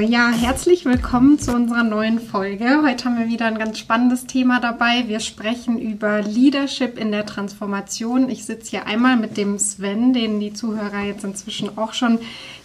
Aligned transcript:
ja, 0.00 0.30
herzlich 0.30 0.86
willkommen 0.86 1.38
zu 1.38 1.52
unserer 1.52 1.82
neuen 1.82 2.20
Folge. 2.20 2.82
Heute 2.82 3.04
haben 3.04 3.18
wir 3.18 3.28
wieder 3.28 3.46
ein 3.46 3.58
ganz 3.58 3.78
spannendes 3.78 4.26
Thema 4.26 4.58
dabei. 4.58 5.04
Wir 5.08 5.20
sprechen 5.20 5.78
über 5.78 6.22
Leadership 6.22 6.98
in 6.98 7.12
der 7.12 7.26
Transformation. 7.26 8.30
Ich 8.30 8.46
sitze 8.46 8.70
hier 8.70 8.86
einmal 8.86 9.16
mit 9.16 9.36
dem 9.36 9.58
Sven, 9.58 10.14
den 10.14 10.40
die 10.40 10.54
Zuhörer 10.54 11.00
jetzt 11.00 11.24
inzwischen 11.24 11.76
auch 11.76 11.92
schon 11.92 12.18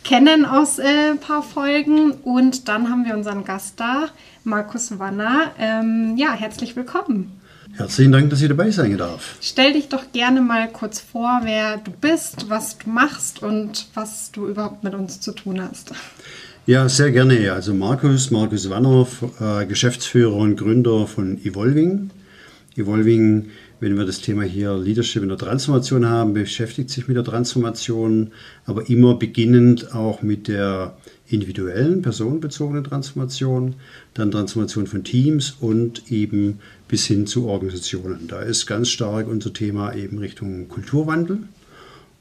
kennen 0.03 0.45
aus 0.45 0.79
äh, 0.79 1.11
ein 1.11 1.19
paar 1.19 1.43
Folgen. 1.43 2.11
Und 2.11 2.69
dann 2.69 2.89
haben 2.89 3.05
wir 3.05 3.15
unseren 3.15 3.43
Gast 3.43 3.79
da, 3.79 4.09
Markus 4.45 4.97
Wanner. 4.97 5.51
Ähm, 5.59 6.15
ja, 6.15 6.31
herzlich 6.33 6.75
willkommen. 6.77 7.41
Herzlichen 7.75 8.13
Dank, 8.13 8.29
dass 8.29 8.41
ich 8.41 8.47
dabei 8.47 8.71
sein 8.71 8.97
darf. 8.97 9.35
Stell 9.41 9.73
dich 9.73 9.89
doch 9.89 10.13
gerne 10.13 10.39
mal 10.39 10.69
kurz 10.69 11.01
vor, 11.01 11.41
wer 11.43 11.77
du 11.77 11.91
bist, 11.91 12.49
was 12.49 12.77
du 12.77 12.89
machst 12.89 13.43
und 13.43 13.87
was 13.93 14.31
du 14.31 14.47
überhaupt 14.47 14.85
mit 14.85 14.93
uns 14.93 15.19
zu 15.19 15.33
tun 15.33 15.61
hast. 15.61 15.91
Ja, 16.67 16.89
sehr 16.89 17.11
gerne. 17.11 17.53
Also 17.53 17.75
Markus, 17.75 18.31
Markus 18.31 18.71
Wanner, 18.71 19.05
äh, 19.39 19.67
Geschäftsführer 19.67 20.35
und 20.35 20.55
Gründer 20.55 21.05
von 21.05 21.37
Evolving. 21.45 22.09
Evolving, 22.75 23.49
wenn 23.79 23.95
wir 23.95 24.03
das 24.03 24.21
Thema 24.21 24.41
hier 24.41 24.75
Leadership 24.75 25.21
in 25.21 25.29
der 25.29 25.37
Transformation 25.37 26.07
haben, 26.07 26.33
beschäftigt 26.33 26.89
sich 26.89 27.07
mit 27.07 27.17
der 27.17 27.23
Transformation, 27.23 28.31
aber 28.65 28.89
immer 28.89 29.13
beginnend 29.13 29.93
auch 29.93 30.23
mit 30.23 30.47
der 30.47 30.97
individuellen, 31.27 32.01
personenbezogenen 32.01 32.83
Transformation, 32.83 33.75
dann 34.15 34.31
Transformation 34.31 34.87
von 34.87 35.03
Teams 35.03 35.55
und 35.59 36.11
eben 36.11 36.61
bis 36.87 37.05
hin 37.05 37.27
zu 37.27 37.47
Organisationen. 37.47 38.27
Da 38.27 38.39
ist 38.39 38.65
ganz 38.65 38.89
stark 38.89 39.27
unser 39.27 39.53
Thema 39.53 39.93
eben 39.93 40.17
Richtung 40.17 40.67
Kulturwandel. 40.67 41.43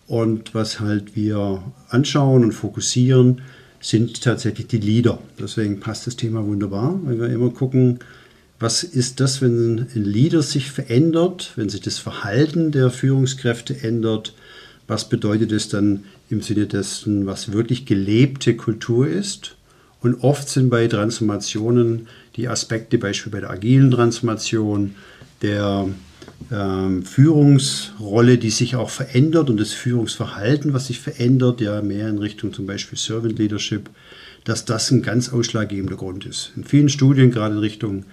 Und 0.07 0.55
was 0.55 0.81
halt 0.81 1.17
wir 1.17 1.63
anschauen 1.89 2.45
und 2.45 2.53
fokussieren, 2.53 3.41
sind 3.85 4.23
tatsächlich 4.23 4.67
die 4.67 4.79
Leader. 4.79 5.19
Deswegen 5.39 5.79
passt 5.79 6.07
das 6.07 6.17
Thema 6.17 6.47
wunderbar, 6.47 6.99
weil 7.05 7.21
wir 7.21 7.29
immer 7.29 7.51
gucken, 7.51 7.99
was 8.59 8.83
ist 8.83 9.21
das, 9.21 9.43
wenn 9.43 9.79
ein 9.79 9.89
Leader 10.05 10.41
sich 10.41 10.71
verändert, 10.71 11.53
wenn 11.57 11.69
sich 11.69 11.83
das 11.83 11.99
Verhalten 11.99 12.73
der 12.73 12.89
Führungskräfte 12.89 13.83
ändert, 13.83 14.35
was 14.87 15.11
bedeutet 15.11 15.53
es 15.53 15.69
dann 15.69 16.05
im 16.31 16.41
Sinne 16.41 16.67
dessen, 16.67 17.27
was 17.27 17.53
wirklich 17.53 17.85
gelebte 17.85 18.57
Kultur 18.57 19.07
ist. 19.07 19.57
Und 20.01 20.23
oft 20.23 20.49
sind 20.49 20.71
bei 20.71 20.89
Transformationen 20.89 22.07
die 22.37 22.49
Aspekte, 22.49 22.97
beispielsweise 22.97 23.31
bei 23.33 23.41
der 23.41 23.51
agilen 23.51 23.91
Transformation, 23.91 24.95
der 25.43 25.89
Führungsrolle, 26.51 28.39
die 28.39 28.51
sich 28.51 28.77
auch 28.77 28.91
verändert 28.91 29.51
und 29.51 29.59
das 29.59 29.73
Führungsverhalten, 29.73 30.75
was 30.75 30.89
sich 30.89 31.01
verändert, 31.01 31.61
ja 31.61 31.81
mehr 31.83 32.09
in 32.09 32.19
Richtung 32.19 32.53
zum 32.53 32.67
Beispiel 32.67 32.99
Servant 32.99 33.39
Leadership, 33.39 33.89
dass 34.45 34.65
das 34.65 34.91
ein 34.91 35.03
ganz 35.03 35.33
ausschlaggebender 35.33 35.97
Grund 35.97 36.27
ist. 36.27 36.53
In 36.55 36.65
vielen 36.65 36.91
Studien, 36.91 37.31
gerade 37.31 37.55
in 37.55 37.61
Richtung 37.61 38.05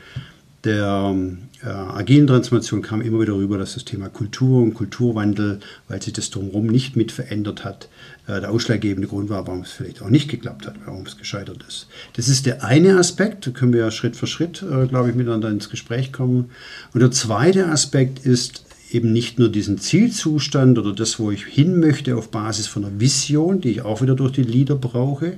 der 0.63 1.15
äh, 1.63 1.67
agilen 1.67 2.27
Transformation 2.27 2.81
kam 2.81 3.01
immer 3.01 3.21
wieder 3.21 3.33
rüber, 3.33 3.57
dass 3.57 3.73
das 3.73 3.85
Thema 3.85 4.09
Kultur 4.09 4.61
und 4.61 4.73
Kulturwandel, 4.73 5.59
weil 5.87 6.01
sich 6.01 6.13
das 6.13 6.29
drumherum 6.29 6.67
nicht 6.67 6.95
mit 6.95 7.11
verändert 7.11 7.63
hat, 7.63 7.89
äh, 8.27 8.39
der 8.39 8.51
ausschlaggebende 8.51 9.07
Grund 9.07 9.29
war, 9.29 9.47
warum 9.47 9.61
es 9.61 9.71
vielleicht 9.71 10.01
auch 10.01 10.09
nicht 10.09 10.29
geklappt 10.29 10.67
hat, 10.67 10.75
warum 10.85 11.05
es 11.05 11.17
gescheitert 11.17 11.63
ist. 11.67 11.87
Das 12.13 12.27
ist 12.27 12.45
der 12.45 12.63
eine 12.63 12.97
Aspekt, 12.97 13.47
da 13.47 13.51
können 13.51 13.73
wir 13.73 13.81
ja 13.81 13.91
Schritt 13.91 14.15
für 14.15 14.27
Schritt, 14.27 14.63
äh, 14.63 14.87
glaube 14.87 15.09
ich, 15.09 15.15
miteinander 15.15 15.49
ins 15.49 15.69
Gespräch 15.69 16.11
kommen. 16.11 16.51
Und 16.93 16.99
der 16.99 17.11
zweite 17.11 17.67
Aspekt 17.67 18.25
ist 18.25 18.63
eben 18.91 19.11
nicht 19.13 19.39
nur 19.39 19.49
diesen 19.49 19.77
Zielzustand 19.77 20.77
oder 20.77 20.93
das, 20.93 21.19
wo 21.19 21.31
ich 21.31 21.45
hin 21.45 21.79
möchte 21.79 22.15
auf 22.15 22.29
Basis 22.29 22.67
von 22.67 22.85
einer 22.85 22.99
Vision, 22.99 23.61
die 23.61 23.71
ich 23.71 23.81
auch 23.81 24.01
wieder 24.01 24.15
durch 24.15 24.33
die 24.33 24.43
Lieder 24.43 24.75
brauche, 24.75 25.37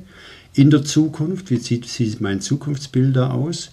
in 0.53 0.69
der 0.69 0.83
Zukunft, 0.83 1.49
wie 1.49 1.57
sieht, 1.57 1.85
sieht 1.85 2.21
mein 2.21 2.41
Zukunftsbild 2.41 3.15
da 3.15 3.31
aus, 3.31 3.71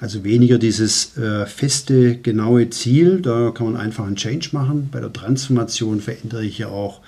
also 0.00 0.24
weniger 0.24 0.58
dieses 0.58 1.16
äh, 1.18 1.44
feste, 1.44 2.16
genaue 2.16 2.70
Ziel, 2.70 3.20
da 3.20 3.50
kann 3.50 3.72
man 3.72 3.76
einfach 3.76 4.06
einen 4.06 4.16
Change 4.16 4.48
machen. 4.52 4.88
Bei 4.90 4.98
der 4.98 5.12
Transformation 5.12 6.00
verändere 6.00 6.42
ich 6.44 6.58
ja 6.58 6.68
auch 6.68 7.00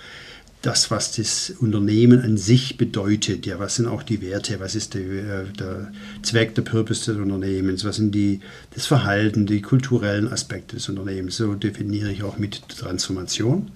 das, 0.61 0.91
was 0.91 1.17
das 1.17 1.51
Unternehmen 1.59 2.21
an 2.21 2.37
sich 2.37 2.77
bedeutet. 2.77 3.47
Ja, 3.47 3.59
was 3.59 3.77
sind 3.77 3.87
auch 3.87 4.03
die 4.03 4.21
Werte? 4.21 4.61
Was 4.61 4.75
ist 4.75 4.95
der, 4.95 5.01
äh, 5.01 5.45
der 5.59 5.91
Zweck, 6.23 6.55
der 6.55 6.63
Purpose 6.63 7.11
des 7.11 7.21
Unternehmens? 7.21 7.85
Was 7.85 7.97
sind 7.97 8.15
die, 8.15 8.41
das 8.75 8.87
Verhalten, 8.87 9.47
die 9.47 9.63
kulturellen 9.63 10.29
Aspekte 10.29 10.77
des 10.77 10.89
Unternehmens? 10.89 11.37
So 11.39 11.55
definiere 11.55 12.13
ich 12.13 12.23
auch 12.23 12.39
mit 12.39 12.69
Transformation. 12.69 13.71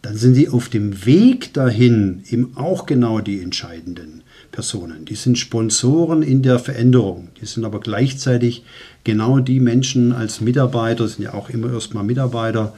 Dann 0.00 0.16
sind 0.16 0.34
sie 0.34 0.48
auf 0.48 0.70
dem 0.70 1.06
Weg 1.06 1.52
dahin 1.54 2.24
eben 2.28 2.56
auch 2.56 2.86
genau 2.86 3.20
die 3.20 3.40
entscheidenden. 3.40 4.23
Personen. 4.54 5.04
Die 5.04 5.16
sind 5.16 5.36
Sponsoren 5.36 6.22
in 6.22 6.42
der 6.42 6.60
Veränderung. 6.60 7.28
Die 7.40 7.46
sind 7.46 7.64
aber 7.64 7.80
gleichzeitig 7.80 8.62
genau 9.02 9.40
die 9.40 9.58
Menschen 9.58 10.12
als 10.12 10.40
Mitarbeiter, 10.40 11.08
sind 11.08 11.24
ja 11.24 11.34
auch 11.34 11.50
immer 11.50 11.72
erstmal 11.72 12.04
Mitarbeiter, 12.04 12.72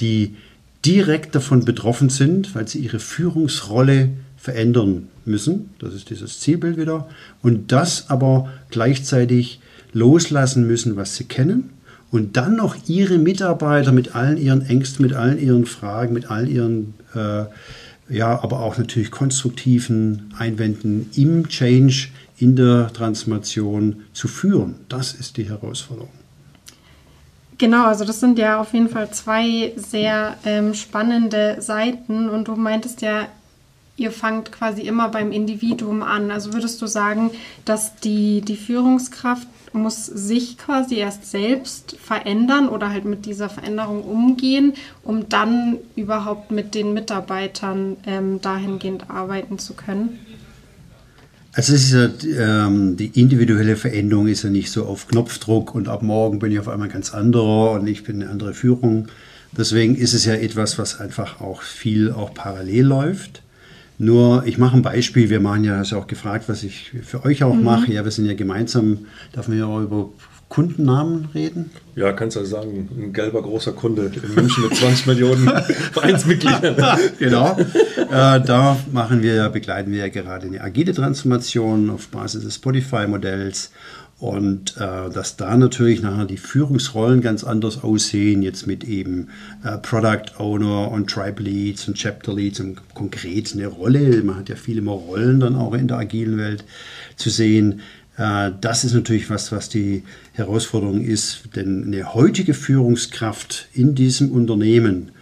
die 0.00 0.34
direkt 0.84 1.36
davon 1.36 1.64
betroffen 1.64 2.08
sind, 2.08 2.56
weil 2.56 2.66
sie 2.66 2.80
ihre 2.80 2.98
Führungsrolle 2.98 4.10
verändern 4.36 5.06
müssen. 5.24 5.70
Das 5.78 5.94
ist 5.94 6.10
dieses 6.10 6.40
Zielbild 6.40 6.76
wieder. 6.76 7.08
Und 7.42 7.70
das 7.70 8.10
aber 8.10 8.50
gleichzeitig 8.70 9.60
loslassen 9.92 10.66
müssen, 10.66 10.96
was 10.96 11.14
sie 11.14 11.24
kennen. 11.24 11.70
Und 12.10 12.36
dann 12.36 12.56
noch 12.56 12.74
ihre 12.88 13.18
Mitarbeiter 13.18 13.92
mit 13.92 14.16
allen 14.16 14.36
ihren 14.36 14.62
Ängsten, 14.66 15.06
mit 15.06 15.14
allen 15.14 15.38
ihren 15.38 15.64
Fragen, 15.64 16.12
mit 16.12 16.28
all 16.28 16.48
ihren 16.48 16.94
äh, 17.14 17.44
ja, 18.10 18.42
aber 18.42 18.60
auch 18.60 18.76
natürlich 18.76 19.10
konstruktiven 19.10 20.34
Einwänden 20.38 21.10
im 21.14 21.48
Change, 21.48 22.08
in 22.38 22.56
der 22.56 22.92
Transformation 22.92 24.04
zu 24.12 24.28
führen. 24.28 24.76
Das 24.88 25.12
ist 25.12 25.36
die 25.36 25.48
Herausforderung. 25.48 26.10
Genau, 27.58 27.84
also 27.84 28.06
das 28.06 28.20
sind 28.20 28.38
ja 28.38 28.58
auf 28.58 28.72
jeden 28.72 28.88
Fall 28.88 29.10
zwei 29.10 29.74
sehr 29.76 30.36
ähm, 30.46 30.72
spannende 30.72 31.60
Seiten 31.60 32.30
und 32.30 32.48
du 32.48 32.56
meintest 32.56 33.02
ja, 33.02 33.26
ihr 34.00 34.10
fangt 34.10 34.50
quasi 34.50 34.80
immer 34.80 35.10
beim 35.10 35.30
Individuum 35.30 36.02
an. 36.02 36.30
Also 36.30 36.54
würdest 36.54 36.80
du 36.80 36.86
sagen, 36.86 37.30
dass 37.66 37.96
die, 37.96 38.40
die 38.40 38.56
Führungskraft 38.56 39.46
muss 39.74 40.06
sich 40.06 40.56
quasi 40.56 40.96
erst 40.96 41.30
selbst 41.30 41.96
verändern 42.02 42.68
oder 42.68 42.88
halt 42.88 43.04
mit 43.04 43.26
dieser 43.26 43.50
Veränderung 43.50 44.02
umgehen, 44.02 44.72
um 45.04 45.28
dann 45.28 45.76
überhaupt 45.96 46.50
mit 46.50 46.74
den 46.74 46.94
Mitarbeitern 46.94 47.98
ähm, 48.06 48.40
dahingehend 48.40 49.10
arbeiten 49.10 49.58
zu 49.58 49.74
können? 49.74 50.18
Also 51.52 51.74
es 51.74 51.92
ist 51.92 51.92
ja, 51.92 52.66
ähm, 52.66 52.96
die 52.96 53.20
individuelle 53.20 53.76
Veränderung 53.76 54.28
ist 54.28 54.44
ja 54.44 54.50
nicht 54.50 54.70
so 54.70 54.86
auf 54.86 55.08
Knopfdruck 55.08 55.74
und 55.74 55.88
ab 55.88 56.02
morgen 56.02 56.38
bin 56.38 56.52
ich 56.52 56.58
auf 56.58 56.68
einmal 56.68 56.88
ganz 56.88 57.12
anderer 57.12 57.72
und 57.72 57.86
ich 57.86 58.02
bin 58.02 58.22
eine 58.22 58.30
andere 58.30 58.54
Führung. 58.54 59.08
Deswegen 59.52 59.94
ist 59.94 60.14
es 60.14 60.24
ja 60.24 60.34
etwas, 60.34 60.78
was 60.78 61.00
einfach 61.00 61.40
auch 61.42 61.60
viel 61.62 62.12
auch 62.12 62.32
parallel 62.32 62.86
läuft. 62.86 63.42
Nur, 64.00 64.44
ich 64.46 64.56
mache 64.56 64.78
ein 64.78 64.82
Beispiel. 64.82 65.28
Wir 65.28 65.40
machen 65.40 65.62
ja, 65.62 65.76
hast 65.76 65.90
ja 65.90 65.98
auch 65.98 66.06
gefragt, 66.06 66.48
was 66.48 66.62
ich 66.62 66.90
für 67.02 67.22
euch 67.26 67.44
auch 67.44 67.52
mhm. 67.52 67.64
mache. 67.64 67.92
Ja, 67.92 68.02
wir 68.02 68.10
sind 68.10 68.24
ja 68.24 68.32
gemeinsam, 68.32 69.00
darf 69.32 69.46
man 69.46 69.58
ja 69.58 69.66
auch 69.66 69.82
über 69.82 70.08
Kundennamen 70.48 71.28
reden? 71.34 71.70
Ja, 71.96 72.12
kannst 72.12 72.34
du 72.38 72.44
sagen, 72.46 72.88
ein 72.98 73.12
gelber 73.12 73.42
großer 73.42 73.72
Kunde 73.72 74.10
in 74.10 74.34
München 74.34 74.64
mit 74.64 74.74
20 74.74 75.06
Millionen 75.06 75.46
Vereinsmitgliedern. 75.92 76.76
genau. 77.18 77.58
Äh, 77.58 78.40
da 78.40 78.78
machen 78.90 79.22
wir, 79.22 79.50
begleiten 79.50 79.92
wir 79.92 79.98
ja 79.98 80.08
gerade 80.08 80.46
eine 80.46 80.62
agile 80.62 80.94
Transformation 80.94 81.90
auf 81.90 82.08
Basis 82.08 82.42
des 82.42 82.54
Spotify-Modells 82.54 83.70
und 84.20 84.76
äh, 84.76 85.08
dass 85.10 85.36
da 85.36 85.56
natürlich 85.56 86.02
nachher 86.02 86.26
die 86.26 86.36
Führungsrollen 86.36 87.22
ganz 87.22 87.42
anders 87.42 87.82
aussehen, 87.82 88.42
jetzt 88.42 88.66
mit 88.66 88.84
eben 88.84 89.28
äh, 89.64 89.78
Product 89.78 90.38
Owner 90.38 90.90
und 90.90 91.08
Tribe 91.08 91.42
Leads 91.42 91.88
und 91.88 91.96
Chapter 91.96 92.34
Leads 92.34 92.60
und 92.60 92.94
konkret 92.94 93.54
eine 93.54 93.66
Rolle, 93.66 94.22
man 94.22 94.36
hat 94.36 94.50
ja 94.50 94.56
viele 94.56 94.82
mehr 94.82 94.92
Rollen 94.92 95.40
dann 95.40 95.56
auch 95.56 95.72
in 95.72 95.88
der 95.88 95.96
agilen 95.96 96.36
Welt 96.36 96.64
zu 97.16 97.30
sehen. 97.30 97.80
Äh, 98.18 98.50
das 98.60 98.84
ist 98.84 98.92
natürlich 98.92 99.30
was, 99.30 99.52
was 99.52 99.70
die 99.70 100.02
Herausforderung 100.34 101.00
ist, 101.00 101.44
denn 101.56 101.84
eine 101.84 102.12
heutige 102.12 102.52
Führungskraft 102.52 103.68
in 103.72 103.94
diesem 103.94 104.32
Unternehmen, 104.32 105.12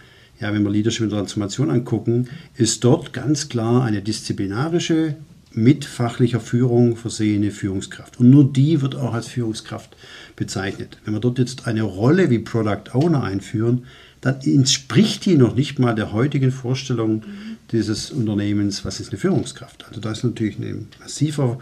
ja, 0.41 0.53
wenn 0.53 0.63
wir 0.63 0.71
Leadership 0.71 1.03
und 1.03 1.11
Transformation 1.11 1.69
angucken, 1.69 2.27
ist 2.57 2.83
dort 2.83 3.13
ganz 3.13 3.47
klar 3.47 3.85
eine 3.85 4.01
disziplinarische 4.01 5.15
mit 5.51 5.85
fachlicher 5.85 6.39
Führung 6.39 6.95
versehene 6.95 7.51
Führungskraft. 7.51 8.19
Und 8.19 8.29
nur 8.29 8.51
die 8.51 8.81
wird 8.81 8.95
auch 8.95 9.13
als 9.13 9.27
Führungskraft 9.27 9.95
bezeichnet. 10.35 10.97
Wenn 11.03 11.13
wir 11.13 11.19
dort 11.19 11.39
jetzt 11.39 11.67
eine 11.67 11.83
Rolle 11.83 12.29
wie 12.29 12.39
Product 12.39 12.93
Owner 12.93 13.23
einführen, 13.23 13.85
dann 14.21 14.41
entspricht 14.41 15.25
die 15.25 15.37
noch 15.37 15.55
nicht 15.55 15.79
mal 15.79 15.95
der 15.95 16.11
heutigen 16.11 16.51
Vorstellung 16.51 17.23
dieses 17.71 18.11
Unternehmens, 18.11 18.83
was 18.85 18.99
ist 18.99 19.09
eine 19.09 19.19
Führungskraft. 19.19 19.85
Also 19.87 20.01
da 20.01 20.11
ist 20.11 20.23
natürlich 20.23 20.59
ein 20.59 20.87
massiver 20.99 21.59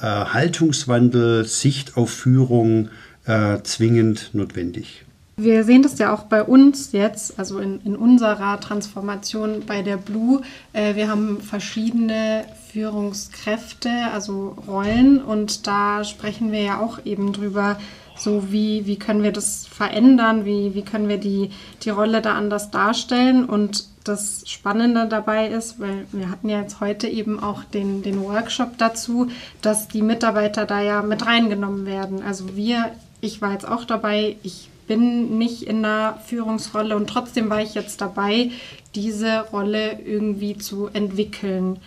äh, 0.00 0.02
Haltungswandel, 0.02 1.44
Sicht 1.44 1.96
auf 1.96 2.10
Führung 2.10 2.90
äh, 3.24 3.58
zwingend 3.62 4.30
notwendig. 4.32 5.04
Wir 5.42 5.64
sehen 5.64 5.82
das 5.82 5.98
ja 5.98 6.12
auch 6.12 6.24
bei 6.24 6.42
uns 6.42 6.92
jetzt, 6.92 7.38
also 7.38 7.60
in, 7.60 7.80
in 7.82 7.96
unserer 7.96 8.60
Transformation 8.60 9.62
bei 9.66 9.80
der 9.80 9.96
Blue. 9.96 10.42
Äh, 10.74 10.96
wir 10.96 11.08
haben 11.08 11.40
verschiedene 11.40 12.44
Führungskräfte, 12.70 13.90
also 14.12 14.54
Rollen 14.68 15.22
und 15.22 15.66
da 15.66 16.04
sprechen 16.04 16.52
wir 16.52 16.60
ja 16.60 16.80
auch 16.80 17.06
eben 17.06 17.32
drüber, 17.32 17.78
so 18.18 18.52
wie, 18.52 18.84
wie 18.84 18.98
können 18.98 19.22
wir 19.22 19.32
das 19.32 19.66
verändern, 19.66 20.44
wie, 20.44 20.74
wie 20.74 20.82
können 20.82 21.08
wir 21.08 21.16
die, 21.16 21.52
die 21.84 21.90
Rolle 21.90 22.20
da 22.20 22.34
anders 22.34 22.70
darstellen. 22.70 23.46
Und 23.46 23.86
das 24.04 24.42
Spannende 24.46 25.06
dabei 25.08 25.48
ist, 25.48 25.80
weil 25.80 26.06
wir 26.12 26.28
hatten 26.28 26.50
ja 26.50 26.60
jetzt 26.60 26.80
heute 26.80 27.08
eben 27.08 27.42
auch 27.42 27.64
den, 27.64 28.02
den 28.02 28.20
Workshop 28.22 28.76
dazu, 28.76 29.28
dass 29.62 29.88
die 29.88 30.02
Mitarbeiter 30.02 30.66
da 30.66 30.82
ja 30.82 31.00
mit 31.00 31.24
reingenommen 31.24 31.86
werden. 31.86 32.22
Also 32.22 32.56
wir, 32.56 32.92
ich 33.22 33.40
war 33.40 33.52
jetzt 33.52 33.66
auch 33.66 33.86
dabei, 33.86 34.36
ich 34.42 34.68
bin 34.90 35.38
nicht 35.38 35.62
in 35.62 35.84
einer 35.84 36.18
Führungsrolle 36.26 36.96
und 36.96 37.08
trotzdem 37.08 37.48
war 37.48 37.62
ich 37.62 37.74
jetzt 37.74 38.00
dabei, 38.00 38.50
diese 38.96 39.42
Rolle 39.52 40.00
irgendwie 40.04 40.58
zu 40.58 40.88
entwickeln. 40.88 41.78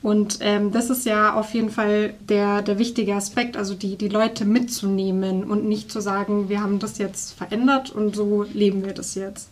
Und 0.00 0.38
ähm, 0.42 0.70
das 0.70 0.88
ist 0.88 1.04
ja 1.04 1.34
auf 1.34 1.54
jeden 1.54 1.70
Fall 1.70 2.14
der, 2.20 2.62
der 2.62 2.78
wichtige 2.78 3.16
Aspekt, 3.16 3.56
also 3.56 3.74
die, 3.74 3.96
die 3.96 4.06
Leute 4.06 4.44
mitzunehmen 4.44 5.42
und 5.42 5.64
nicht 5.64 5.90
zu 5.90 6.00
sagen, 6.00 6.48
wir 6.48 6.62
haben 6.62 6.78
das 6.78 6.98
jetzt 6.98 7.32
verändert 7.34 7.90
und 7.90 8.14
so 8.14 8.44
leben 8.44 8.84
wir 8.84 8.94
das 8.94 9.16
jetzt. 9.16 9.51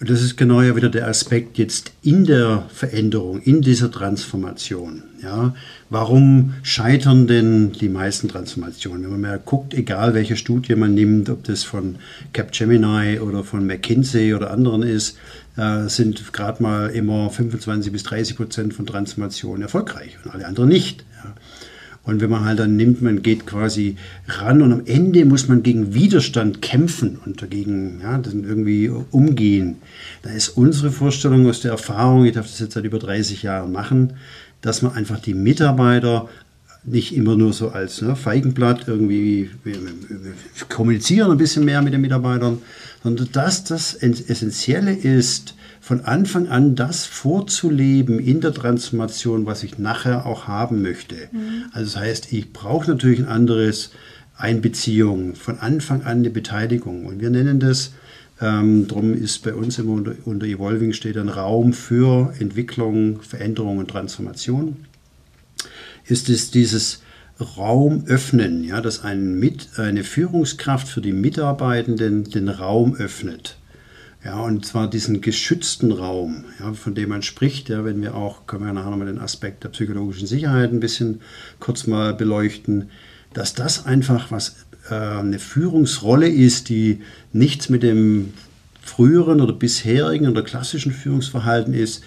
Und 0.00 0.08
das 0.08 0.22
ist 0.22 0.38
genau 0.38 0.62
ja 0.62 0.74
wieder 0.74 0.88
der 0.88 1.06
Aspekt 1.06 1.58
jetzt 1.58 1.92
in 2.02 2.24
der 2.24 2.64
Veränderung, 2.72 3.42
in 3.42 3.60
dieser 3.60 3.90
Transformation. 3.90 5.02
Ja, 5.22 5.54
warum 5.90 6.54
scheitern 6.62 7.26
denn 7.26 7.72
die 7.72 7.90
meisten 7.90 8.28
Transformationen? 8.28 9.02
Wenn 9.02 9.10
man 9.10 9.20
mal 9.20 9.38
guckt, 9.38 9.74
egal 9.74 10.14
welche 10.14 10.36
Studie 10.36 10.74
man 10.74 10.94
nimmt, 10.94 11.28
ob 11.28 11.44
das 11.44 11.64
von 11.64 11.96
Capgemini 12.32 13.18
oder 13.18 13.44
von 13.44 13.66
McKinsey 13.66 14.32
oder 14.32 14.50
anderen 14.50 14.82
ist, 14.82 15.18
äh, 15.58 15.86
sind 15.88 16.32
gerade 16.32 16.62
mal 16.62 16.86
immer 16.88 17.28
25 17.28 17.92
bis 17.92 18.02
30 18.04 18.36
Prozent 18.36 18.72
von 18.72 18.86
Transformationen 18.86 19.60
erfolgreich 19.60 20.16
und 20.24 20.30
alle 20.32 20.46
anderen 20.46 20.70
nicht. 20.70 21.04
Ja. 21.22 21.34
Und 22.02 22.20
wenn 22.20 22.30
man 22.30 22.44
halt 22.44 22.58
dann 22.58 22.76
nimmt, 22.76 23.02
man 23.02 23.22
geht 23.22 23.46
quasi 23.46 23.96
ran 24.26 24.62
und 24.62 24.72
am 24.72 24.82
Ende 24.86 25.24
muss 25.26 25.48
man 25.48 25.62
gegen 25.62 25.94
Widerstand 25.94 26.62
kämpfen 26.62 27.18
und 27.24 27.42
dagegen 27.42 28.00
ja, 28.02 28.16
das 28.18 28.32
irgendwie 28.32 28.90
umgehen. 29.10 29.76
Da 30.22 30.30
ist 30.30 30.48
unsere 30.50 30.90
Vorstellung 30.90 31.48
aus 31.48 31.60
der 31.60 31.72
Erfahrung, 31.72 32.24
ich 32.24 32.32
darf 32.32 32.46
das 32.46 32.58
jetzt 32.58 32.72
seit 32.72 32.84
über 32.84 32.98
30 32.98 33.42
Jahren 33.42 33.70
machen, 33.70 34.14
dass 34.62 34.82
man 34.82 34.94
einfach 34.94 35.20
die 35.20 35.34
Mitarbeiter 35.34 36.28
nicht 36.84 37.14
immer 37.14 37.36
nur 37.36 37.52
so 37.52 37.68
als 37.68 38.00
ne, 38.00 38.16
Feigenblatt 38.16 38.88
irgendwie 38.88 39.50
wir, 39.64 39.74
wir 39.74 40.66
kommunizieren 40.68 41.30
ein 41.30 41.38
bisschen 41.38 41.64
mehr 41.64 41.82
mit 41.82 41.92
den 41.92 42.00
Mitarbeitern, 42.00 42.58
sondern 43.02 43.30
dass 43.32 43.64
das 43.64 43.94
Essentielle 43.94 44.92
ist, 44.92 45.54
von 45.80 46.02
Anfang 46.02 46.48
an 46.48 46.76
das 46.76 47.06
vorzuleben 47.06 48.18
in 48.20 48.40
der 48.40 48.52
Transformation, 48.52 49.46
was 49.46 49.62
ich 49.64 49.78
nachher 49.78 50.26
auch 50.26 50.46
haben 50.46 50.82
möchte. 50.82 51.16
Mhm. 51.32 51.64
Also 51.72 51.94
das 51.94 52.02
heißt, 52.02 52.32
ich 52.32 52.52
brauche 52.52 52.90
natürlich 52.90 53.20
ein 53.20 53.28
anderes 53.28 53.90
Einbeziehung, 54.36 55.34
von 55.34 55.58
Anfang 55.58 56.02
an 56.02 56.18
eine 56.18 56.30
Beteiligung. 56.30 57.06
Und 57.06 57.20
wir 57.20 57.30
nennen 57.30 57.60
das, 57.60 57.92
ähm, 58.40 58.88
darum 58.88 59.14
ist 59.14 59.42
bei 59.42 59.54
uns 59.54 59.78
immer 59.78 59.92
unter, 59.92 60.14
unter 60.24 60.46
Evolving 60.46 60.92
steht 60.92 61.16
ein 61.16 61.28
Raum 61.28 61.72
für 61.72 62.32
Entwicklung, 62.38 63.22
Veränderung 63.22 63.78
und 63.78 63.88
Transformation. 63.88 64.76
Ist 66.06 66.28
es 66.28 66.50
dieses 66.50 67.02
Raum 67.40 68.04
öffnen, 68.06 68.64
ja, 68.64 68.80
dass 68.80 69.02
ein 69.04 69.34
Mit, 69.38 69.78
eine 69.78 70.04
Führungskraft 70.04 70.88
für 70.88 71.00
die 71.00 71.12
Mitarbeitenden 71.12 72.24
den 72.24 72.48
Raum 72.48 72.94
öffnet. 72.94 73.56
Ja, 74.24 74.40
und 74.40 74.66
zwar 74.66 74.90
diesen 74.90 75.22
geschützten 75.22 75.92
Raum, 75.92 76.44
ja, 76.58 76.74
von 76.74 76.94
dem 76.94 77.08
man 77.08 77.22
spricht, 77.22 77.70
ja, 77.70 77.84
wenn 77.84 78.02
wir 78.02 78.14
auch, 78.14 78.46
können 78.46 78.66
wir 78.66 78.72
nachher 78.72 78.90
nochmal 78.90 79.06
den 79.06 79.18
Aspekt 79.18 79.64
der 79.64 79.70
psychologischen 79.70 80.26
Sicherheit 80.26 80.72
ein 80.72 80.80
bisschen 80.80 81.22
kurz 81.58 81.86
mal 81.86 82.12
beleuchten, 82.12 82.90
dass 83.32 83.54
das 83.54 83.86
einfach 83.86 84.30
was 84.30 84.66
äh, 84.90 84.94
eine 84.94 85.38
Führungsrolle 85.38 86.28
ist, 86.28 86.68
die 86.68 87.00
nichts 87.32 87.70
mit 87.70 87.82
dem 87.82 88.34
früheren 88.82 89.40
oder 89.40 89.54
bisherigen 89.54 90.28
oder 90.28 90.42
klassischen 90.42 90.92
Führungsverhalten 90.92 91.72
ist, 91.72 92.02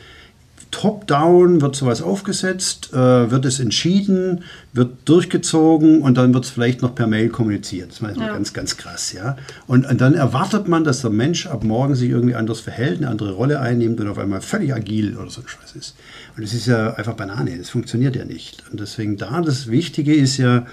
top-down 0.73 1.61
wird 1.61 1.75
sowas 1.75 2.01
aufgesetzt, 2.01 2.89
äh, 2.93 2.97
wird 3.31 3.45
es 3.45 3.59
entschieden, 3.59 4.43
wird 4.73 5.07
durchgezogen 5.07 6.01
und 6.01 6.17
dann 6.17 6.33
wird 6.33 6.45
es 6.45 6.49
vielleicht 6.49 6.81
noch 6.81 6.95
per 6.95 7.05
Mail 7.05 7.29
kommuniziert. 7.29 7.91
Das 7.91 8.01
ist 8.01 8.17
ja. 8.19 8.27
ganz, 8.27 8.53
ganz 8.53 8.75
krass, 8.75 9.13
ja. 9.13 9.37
Und, 9.67 9.85
und, 9.85 10.01
dann 10.01 10.15
erwartet 10.15 10.67
man, 10.67 10.83
dass 10.83 11.01
der 11.01 11.11
Mensch 11.11 11.45
ab 11.45 11.63
morgen 11.63 11.93
sich 11.93 12.09
irgendwie 12.09 12.35
anders 12.35 12.59
verhält, 12.59 12.97
eine 12.97 13.09
andere 13.09 13.33
Rolle 13.33 13.59
einnimmt 13.59 14.01
und 14.01 14.07
auf 14.07 14.17
einmal 14.17 14.41
völlig 14.41 14.73
agil 14.73 15.15
oder 15.15 15.29
so 15.29 15.41
ein 15.41 15.47
Scheiß 15.47 15.75
ist. 15.75 15.95
Und 16.35 16.43
das 16.43 16.53
ist 16.53 16.65
ja 16.65 16.95
einfach 16.95 17.13
Banane, 17.13 17.55
das 17.57 17.69
funktioniert 17.69 18.15
ja 18.15 18.25
nicht. 18.25 18.63
Und 18.71 18.79
deswegen 18.79 19.17
da 19.17 19.41
das 19.41 19.69
Wichtige 19.69 20.15
ist 20.15 20.37
ja, 20.37 20.65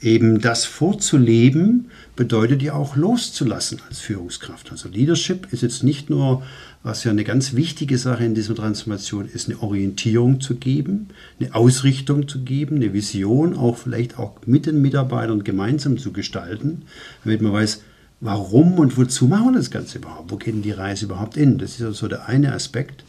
eben 0.00 0.40
das 0.40 0.64
vorzuleben, 0.64 1.90
bedeutet 2.16 2.62
ja 2.62 2.74
auch 2.74 2.96
loszulassen 2.96 3.80
als 3.88 4.00
Führungskraft. 4.00 4.70
Also 4.70 4.88
Leadership 4.88 5.52
ist 5.52 5.62
jetzt 5.62 5.82
nicht 5.82 6.10
nur 6.10 6.42
was 6.82 7.04
ja 7.04 7.10
eine 7.10 7.24
ganz 7.24 7.54
wichtige 7.54 7.98
Sache 7.98 8.24
in 8.24 8.34
dieser 8.34 8.54
Transformation 8.54 9.28
ist, 9.28 9.48
eine 9.48 9.60
Orientierung 9.60 10.40
zu 10.40 10.54
geben, 10.56 11.08
eine 11.40 11.54
Ausrichtung 11.54 12.28
zu 12.28 12.44
geben, 12.44 12.76
eine 12.76 12.92
Vision 12.92 13.56
auch 13.56 13.76
vielleicht 13.76 14.18
auch 14.18 14.36
mit 14.46 14.66
den 14.66 14.80
Mitarbeitern 14.82 15.42
gemeinsam 15.44 15.98
zu 15.98 16.12
gestalten, 16.12 16.82
damit 17.24 17.42
man 17.42 17.52
weiß, 17.52 17.82
warum 18.20 18.78
und 18.78 18.96
wozu 18.96 19.26
machen 19.26 19.52
wir 19.52 19.58
das 19.58 19.70
Ganze 19.70 19.98
überhaupt? 19.98 20.30
Wo 20.30 20.36
geht 20.36 20.64
die 20.64 20.70
Reise 20.70 21.06
überhaupt 21.06 21.34
hin? 21.34 21.58
Das 21.58 21.72
ist 21.72 21.82
also 21.82 21.92
so 21.92 22.08
der 22.08 22.28
eine 22.28 22.52
Aspekt. 22.52 23.04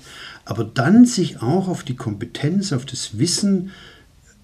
Aber 0.46 0.64
dann 0.64 1.06
sich 1.06 1.42
auch 1.42 1.68
auf 1.68 1.84
die 1.84 1.96
Kompetenz, 1.96 2.74
auf 2.74 2.86
das 2.86 3.20
Wissen 3.20 3.72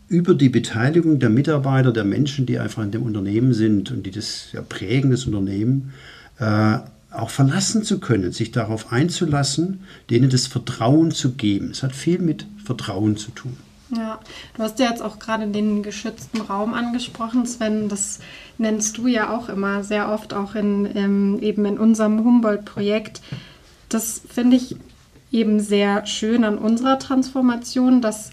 über 0.09 0.35
die 0.35 0.49
Beteiligung 0.49 1.19
der 1.19 1.29
Mitarbeiter, 1.29 1.91
der 1.91 2.03
Menschen, 2.03 2.45
die 2.45 2.59
einfach 2.59 2.83
in 2.83 2.91
dem 2.91 3.03
Unternehmen 3.03 3.53
sind 3.53 3.89
und 3.89 4.05
die 4.05 4.11
das 4.11 4.49
ja 4.51 4.61
prägen, 4.61 5.11
das 5.11 5.25
Unternehmen, 5.25 5.93
äh, 6.39 6.79
auch 7.13 7.29
verlassen 7.29 7.83
zu 7.83 7.99
können, 7.99 8.31
sich 8.31 8.51
darauf 8.51 8.91
einzulassen, 8.91 9.81
denen 10.09 10.29
das 10.29 10.47
Vertrauen 10.47 11.11
zu 11.11 11.33
geben. 11.33 11.71
Es 11.71 11.83
hat 11.83 11.95
viel 11.95 12.19
mit 12.19 12.45
Vertrauen 12.63 13.17
zu 13.17 13.31
tun. 13.31 13.57
Ja, 13.95 14.19
du 14.55 14.63
hast 14.63 14.79
ja 14.79 14.89
jetzt 14.89 15.01
auch 15.01 15.19
gerade 15.19 15.47
den 15.47 15.83
geschützten 15.83 16.41
Raum 16.41 16.73
angesprochen, 16.73 17.45
Sven. 17.45 17.89
Das 17.89 18.19
nennst 18.57 18.97
du 18.97 19.07
ja 19.07 19.29
auch 19.35 19.49
immer 19.49 19.83
sehr 19.83 20.11
oft, 20.11 20.33
auch 20.33 20.55
in, 20.55 20.89
ähm, 20.95 21.39
eben 21.41 21.65
in 21.65 21.77
unserem 21.77 22.23
Humboldt-Projekt. 22.23 23.21
Das 23.89 24.21
finde 24.27 24.57
ich 24.57 24.75
eben 25.31 25.59
sehr 25.59 26.05
schön 26.05 26.43
an 26.43 26.57
unserer 26.57 26.97
Transformation, 26.99 28.01
dass 28.01 28.31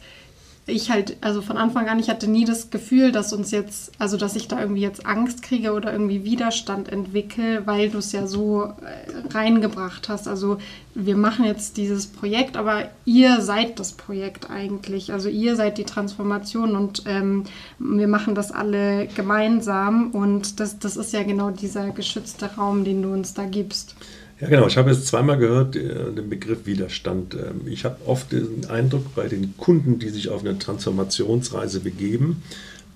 ich 0.67 0.90
halt, 0.90 1.17
also 1.21 1.43
von 1.43 1.57
Anfang 1.57 1.88
an, 1.88 1.99
ich 1.99 2.09
hatte 2.09 2.29
nie 2.29 2.45
das 2.45 2.71
Gefühl, 2.71 3.12
dass 3.12 3.33
uns 3.33 3.50
jetzt, 3.50 3.93
also 3.99 4.17
dass 4.17 4.37
ich 4.37 4.49
da 4.49 4.61
irgendwie 4.61 4.83
jetzt 4.83 5.07
Angst 5.07 5.43
kriege 5.43 5.73
oder 5.73 5.93
irgendwie 5.93 6.25
Widerstand 6.25 6.88
entwickle, 6.88 7.67
weil 7.67 7.90
du 7.90 7.99
es 7.99 8.12
ja 8.12 8.26
so 8.26 8.64
äh, 8.64 9.35
reingebracht 9.35 10.09
hast. 10.09 10.29
Also 10.29 10.59
wir 10.95 11.17
machen 11.17 11.45
jetzt 11.45 11.76
dieses 11.76 12.07
Projekt, 12.07 12.57
aber 12.57 12.88
ihr 13.05 13.40
seid 13.40 13.79
das 13.81 13.93
Projekt 13.93 14.50
eigentlich. 14.50 15.12
Also 15.12 15.29
ihr 15.29 15.57
seid 15.57 15.79
die 15.79 15.85
Transformation 15.85 16.76
und 16.76 17.02
ähm, 17.07 17.45
wir 17.79 18.09
machen 18.09 18.35
das 18.35 18.52
alle 18.52 19.07
gemeinsam 19.09 20.11
und 20.12 20.61
das, 20.61 20.79
das 20.79 20.97
ist 20.97 21.12
ja 21.12 21.23
genau 21.23 21.50
dieser 21.50 21.90
geschützte 21.90 22.47
Raum, 22.55 22.85
den 22.85 23.02
du 23.02 23.12
uns 23.12 23.35
da 23.35 23.45
gibst. 23.45 23.97
Ja, 24.41 24.49
genau. 24.49 24.67
Ich 24.67 24.77
habe 24.79 24.91
jetzt 24.91 25.07
zweimal 25.07 25.37
gehört 25.37 25.77
äh, 25.77 26.13
den 26.13 26.31
Begriff 26.31 26.65
Widerstand. 26.65 27.35
Ähm, 27.35 27.67
ich 27.67 27.85
habe 27.85 27.97
oft 28.07 28.33
den 28.33 28.65
Eindruck 28.67 29.15
bei 29.15 29.29
den 29.29 29.55
Kunden, 29.59 29.99
die 29.99 30.09
sich 30.09 30.31
auf 30.31 30.41
eine 30.41 30.59
Transformationsreise 30.59 31.81
begeben, 31.81 32.43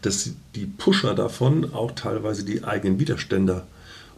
dass 0.01 0.31
die 0.55 0.67
Pusher 0.67 1.15
davon 1.15 1.73
auch 1.75 1.93
teilweise 1.93 2.45
die 2.45 2.65
eigenen 2.65 2.99
Widerstände 2.99 3.65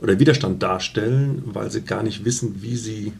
oder 0.01 0.19
Widerstand 0.21 0.63
darstellen, 0.63 1.43
weil 1.47 1.71
sie 1.71 1.83
gar 1.83 2.03
nicht 2.03 2.25
wissen, 2.25 2.63
wie 2.63 2.77
sie 2.77 3.13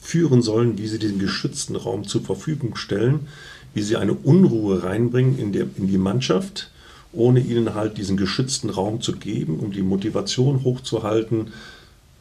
führen 0.00 0.42
sollen, 0.42 0.78
wie 0.78 0.88
sie 0.88 0.98
den 0.98 1.18
geschützten 1.18 1.76
Raum 1.76 2.06
zur 2.06 2.22
Verfügung 2.22 2.74
stellen, 2.76 3.28
wie 3.74 3.82
sie 3.82 3.96
eine 3.96 4.14
Unruhe 4.14 4.82
reinbringen 4.82 5.38
in, 5.38 5.52
der, 5.52 5.66
in 5.76 5.86
die 5.86 5.98
Mannschaft, 5.98 6.70
ohne 7.12 7.40
ihnen 7.40 7.74
halt 7.74 7.98
diesen 7.98 8.16
geschützten 8.16 8.70
Raum 8.70 9.00
zu 9.00 9.12
geben, 9.12 9.60
um 9.60 9.70
die 9.70 9.82
Motivation 9.82 10.64
hochzuhalten, 10.64 11.48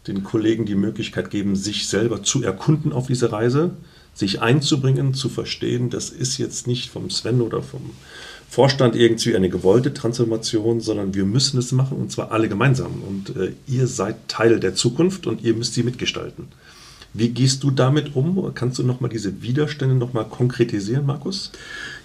den 0.08 0.24
Kollegen 0.24 0.65
die 0.65 0.75
Möglichkeit 0.75 1.29
geben, 1.29 1.55
sich 1.55 1.88
selber 1.88 2.24
zu 2.24 2.43
erkunden 2.43 2.91
auf 2.91 3.08
diese 3.08 3.31
Reise, 3.31 3.72
sich 4.13 4.41
einzubringen, 4.41 5.13
zu 5.13 5.29
verstehen, 5.29 5.89
das 5.89 6.10
ist 6.10 6.38
jetzt 6.38 6.67
nicht 6.67 6.89
vom 6.89 7.10
Sven 7.10 7.41
oder 7.41 7.62
vom 7.62 7.91
Vorstand 8.50 8.98
irgendwie 8.98 9.36
eine 9.36 9.50
gewollte 9.50 9.93
Transformation, 9.93 10.81
sondern 10.81 11.13
wir 11.13 11.24
müssen 11.24 11.58
es 11.58 11.72
machen 11.72 11.98
und 11.98 12.12
zwar 12.12 12.31
alle 12.31 12.50
gemeinsam. 12.50 13.01
Und 13.08 13.36
äh, 13.38 13.53
ihr 13.65 13.88
seid 13.88 14.27
Teil 14.27 14.60
der 14.60 14.75
Zukunft 14.75 15.25
und 15.25 15.41
ihr 15.41 15.53
müsst 15.53 15.74
sie 15.74 15.84
mitgestalten. 15.84 16.48
Wie 17.13 17.29
gehst 17.29 17.63
du 17.63 17.72
damit 17.72 18.13
um? 18.15 18.53
Kannst 18.53 18.79
du 18.79 18.84
nochmal 18.84 19.10
diese 19.10 19.41
Widerstände 19.41 19.96
nochmal 19.96 20.25
konkretisieren, 20.25 21.05
Markus? 21.05 21.51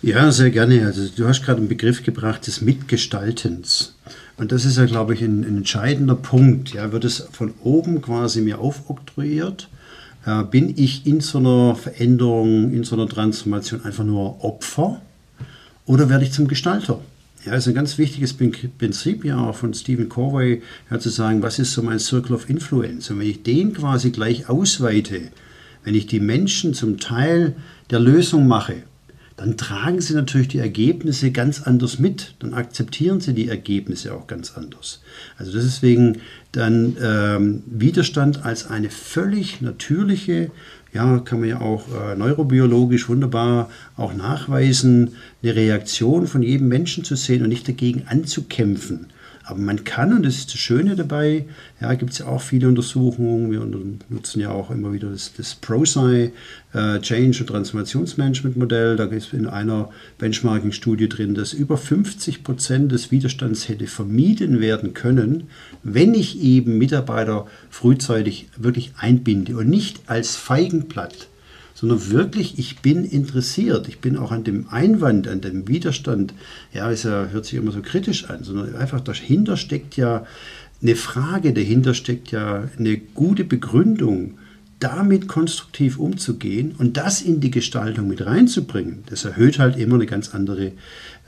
Ja, 0.03 0.31
sehr 0.31 0.51
gerne. 0.51 0.87
Also 0.87 1.09
du 1.09 1.27
hast 1.27 1.45
gerade 1.45 1.59
einen 1.59 1.69
Begriff 1.69 2.05
gebracht 2.05 2.47
des 2.47 2.61
Mitgestaltens. 2.61 3.96
Und 4.37 4.53
das 4.53 4.65
ist 4.65 4.77
ja, 4.77 4.85
glaube 4.85 5.15
ich, 5.15 5.23
ein, 5.23 5.45
ein 5.45 5.59
entscheidender 5.59 6.15
Punkt. 6.15 6.75
Ja, 6.75 6.93
wird 6.93 7.05
es 7.05 7.27
von 7.33 7.55
oben 7.63 8.03
quasi 8.03 8.43
mir 8.43 8.59
aufoktroyiert? 8.59 9.69
Äh, 10.27 10.45
bin 10.45 10.75
ich 10.77 11.07
in 11.07 11.21
so 11.21 11.39
einer 11.39 11.75
Veränderung, 11.75 12.73
in 12.73 12.85
so 12.85 12.97
einer 12.97 13.09
Transformation 13.09 13.83
einfach 13.85 14.05
nur 14.05 14.45
Opfer? 14.45 15.01
Oder 15.87 16.09
werde 16.09 16.25
ich 16.25 16.33
zum 16.33 16.49
Gestalter? 16.49 17.01
Ja, 17.47 17.55
ist 17.55 17.69
ein 17.69 17.75
ganz 17.75 17.97
wichtiges 17.97 18.35
Prinzip 18.35 19.25
ja 19.25 19.53
von 19.53 19.73
Stephen 19.73 20.09
Corway, 20.09 20.63
ja, 20.91 20.99
zu 20.99 21.11
sagen, 21.11 21.43
was 21.43 21.61
ist 21.61 21.73
so 21.73 21.83
mein 21.83 22.01
Circle 22.01 22.35
of 22.35 22.51
Influence? 22.51 23.09
Und 23.09 23.21
wenn 23.21 23.31
ich 23.31 23.45
den 23.45 23.73
quasi 23.73 24.11
gleich 24.11 24.49
ausweite, 24.49 25.31
wenn 25.85 25.95
ich 25.95 26.09
die 26.09 26.19
Menschen 26.19 26.75
zum 26.75 26.99
Teil 26.99 27.55
der 27.91 28.01
Lösung 28.01 28.49
mache, 28.49 28.83
dann 29.37 29.59
tragen 29.59 30.01
sie 30.01 30.15
natürlich 30.15 30.49
die 30.49 30.59
Ergebnisse 30.59 31.31
ganz 31.31 31.63
anders 31.63 31.99
mit. 31.99 32.35
Dann 32.39 32.55
akzeptieren 32.55 33.21
sie 33.21 33.35
die 33.35 33.49
Ergebnisse 33.49 34.15
auch 34.15 34.27
ganz 34.27 34.57
anders. 34.57 35.03
Also 35.37 35.53
deswegen 35.53 36.19
dann 36.53 36.97
ähm, 37.03 37.63
Widerstand 37.67 38.45
als 38.45 38.71
eine 38.71 38.89
völlig 38.89 39.61
natürliche, 39.61 40.51
ja, 40.95 41.19
kann 41.19 41.41
man 41.41 41.49
ja 41.51 41.61
auch 41.61 41.85
äh, 41.89 42.17
neurobiologisch 42.17 43.11
wunderbar 43.11 43.69
auch 43.97 44.15
nachweisen, 44.15 45.17
eine 45.43 45.55
Reaktion 45.55 46.27
von 46.27 46.43
jedem 46.43 46.69
Menschen 46.69 47.05
zu 47.05 47.15
sehen 47.15 47.43
und 47.43 47.51
nicht 47.51 47.69
dagegen 47.69 48.05
anzukämpfen. 48.07 49.09
Aber 49.49 49.61
man 49.61 49.85
kann, 49.85 50.13
und 50.13 50.27
das 50.27 50.39
ist 50.39 50.53
das 50.53 50.59
Schöne 50.59 50.97
dabei, 50.97 51.45
ja, 51.81 51.95
gibt 51.95 52.13
es 52.13 52.19
ja 52.19 52.27
auch 52.27 52.43
viele 52.43 52.67
Untersuchungen, 52.67 53.53
wir 53.53 53.65
nutzen 54.09 54.41
ja 54.41 54.51
auch 54.51 54.73
immer 54.73 54.93
wieder 54.93 55.09
das, 55.09 55.35
das 55.37 55.55
ProSci 55.55 56.33
äh, 56.73 56.99
Change- 56.99 57.43
und 57.43 57.47
Transformationsmanagement-Modell. 57.47 58.97
Da 58.97 59.05
ist 59.05 59.33
in 59.33 59.47
einer 59.47 59.91
Benchmarking-Studie 60.19 61.09
drin, 61.09 61.35
dass 61.35 61.53
über 61.53 61.77
50 61.77 62.43
Prozent 62.43 62.91
des 62.91 63.13
Widerstands 63.13 63.69
hätte 63.69 63.87
vermieden 63.87 64.59
werden 64.59 64.95
können, 64.95 65.45
wenn 65.85 66.15
ich 66.15 66.43
eben 66.43 66.77
Mitarbeiter 66.77 67.47
frühzeitig 67.71 68.49
wirklich 68.57 68.95
einbinde 68.99 69.57
und 69.57 69.69
nicht 69.69 70.01
als 70.07 70.35
Feigenblatt 70.35 71.29
sondern 71.77 72.11
wirklich, 72.11 72.59
ich 72.59 72.79
bin 72.79 73.05
interessiert. 73.05 73.87
Ich 73.87 73.99
bin 73.99 74.17
auch 74.17 74.33
an 74.33 74.45
dem 74.45 74.67
Einwand, 74.71 75.29
an 75.29 75.43
dem 75.43 75.69
Widerstand, 75.69 76.33
ja, 76.73 76.91
es 76.91 77.05
hört 77.05 77.45
sich 77.45 77.55
immer 77.59 77.71
so 77.71 77.83
kritisch 77.83 78.31
an, 78.31 78.45
sondern 78.45 78.75
einfach 78.77 79.01
dahinter 79.01 79.59
steckt 79.59 79.97
ja 79.99 80.27
eine 80.81 80.97
Frage, 80.97 81.53
dahinter 81.53 81.93
steckt 81.93 82.31
ja 82.31 82.65
eine 82.79 82.97
gute 82.97 83.45
Begründung 83.45 84.39
damit 84.81 85.29
konstruktiv 85.29 85.99
umzugehen 85.99 86.75
und 86.79 86.97
das 86.97 87.21
in 87.21 87.41
die 87.41 87.51
Gestaltung 87.51 88.09
mit 88.09 88.25
reinzubringen, 88.25 89.05
das 89.11 89.27
erhöht 89.27 89.59
halt 89.59 89.77
immer 89.77 89.95
eine 89.97 90.07
ganz 90.07 90.35
andere 90.35 90.73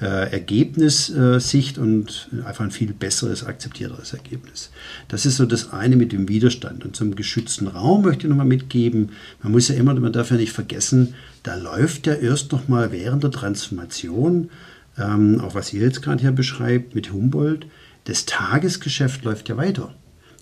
äh, 0.00 0.30
Ergebnissicht 0.30 1.78
und 1.78 2.28
einfach 2.44 2.64
ein 2.64 2.70
viel 2.70 2.92
besseres, 2.92 3.44
akzeptierteres 3.44 4.12
Ergebnis. 4.12 4.70
Das 5.08 5.26
ist 5.26 5.36
so 5.36 5.46
das 5.46 5.72
eine 5.72 5.96
mit 5.96 6.12
dem 6.12 6.28
Widerstand. 6.28 6.84
Und 6.84 6.94
zum 6.94 7.16
geschützten 7.16 7.66
Raum 7.66 8.02
möchte 8.02 8.26
ich 8.26 8.30
nochmal 8.30 8.46
mitgeben, 8.46 9.10
man 9.42 9.52
muss 9.52 9.68
ja 9.68 9.74
immer, 9.74 9.94
man 9.94 10.12
darf 10.12 10.30
ja 10.30 10.36
nicht 10.36 10.52
vergessen, 10.52 11.14
da 11.42 11.56
läuft 11.56 12.06
ja 12.06 12.14
erst 12.14 12.52
nochmal 12.52 12.92
während 12.92 13.24
der 13.24 13.30
Transformation, 13.30 14.50
ähm, 14.96 15.40
auch 15.40 15.54
was 15.54 15.72
ihr 15.72 15.82
jetzt 15.82 16.02
gerade 16.02 16.20
hier 16.20 16.32
beschreibt 16.32 16.94
mit 16.94 17.12
Humboldt, 17.12 17.66
das 18.04 18.26
Tagesgeschäft 18.26 19.24
läuft 19.24 19.48
ja 19.48 19.56
weiter. 19.56 19.94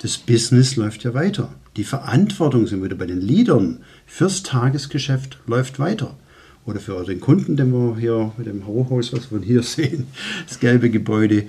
Das 0.02 0.18
Business 0.18 0.76
läuft 0.76 1.04
ja 1.04 1.14
weiter. 1.14 1.54
Die 1.76 1.84
Verantwortung 1.84 2.66
sind 2.66 2.82
wieder 2.84 2.96
bei 2.96 3.06
den 3.06 3.20
Leadern 3.20 3.78
fürs 4.06 4.42
Tagesgeschäft 4.42 5.38
läuft 5.46 5.78
weiter. 5.78 6.16
Oder 6.66 6.80
für 6.80 7.04
den 7.04 7.20
Kunden, 7.20 7.56
den 7.56 7.70
wir 7.70 7.96
hier 7.96 8.32
mit 8.36 8.46
dem 8.46 8.66
Hochhaus, 8.66 9.12
was 9.12 9.30
wir 9.30 9.40
hier 9.40 9.62
sehen, 9.64 10.08
das 10.46 10.58
gelbe 10.58 10.90
Gebäude 10.90 11.46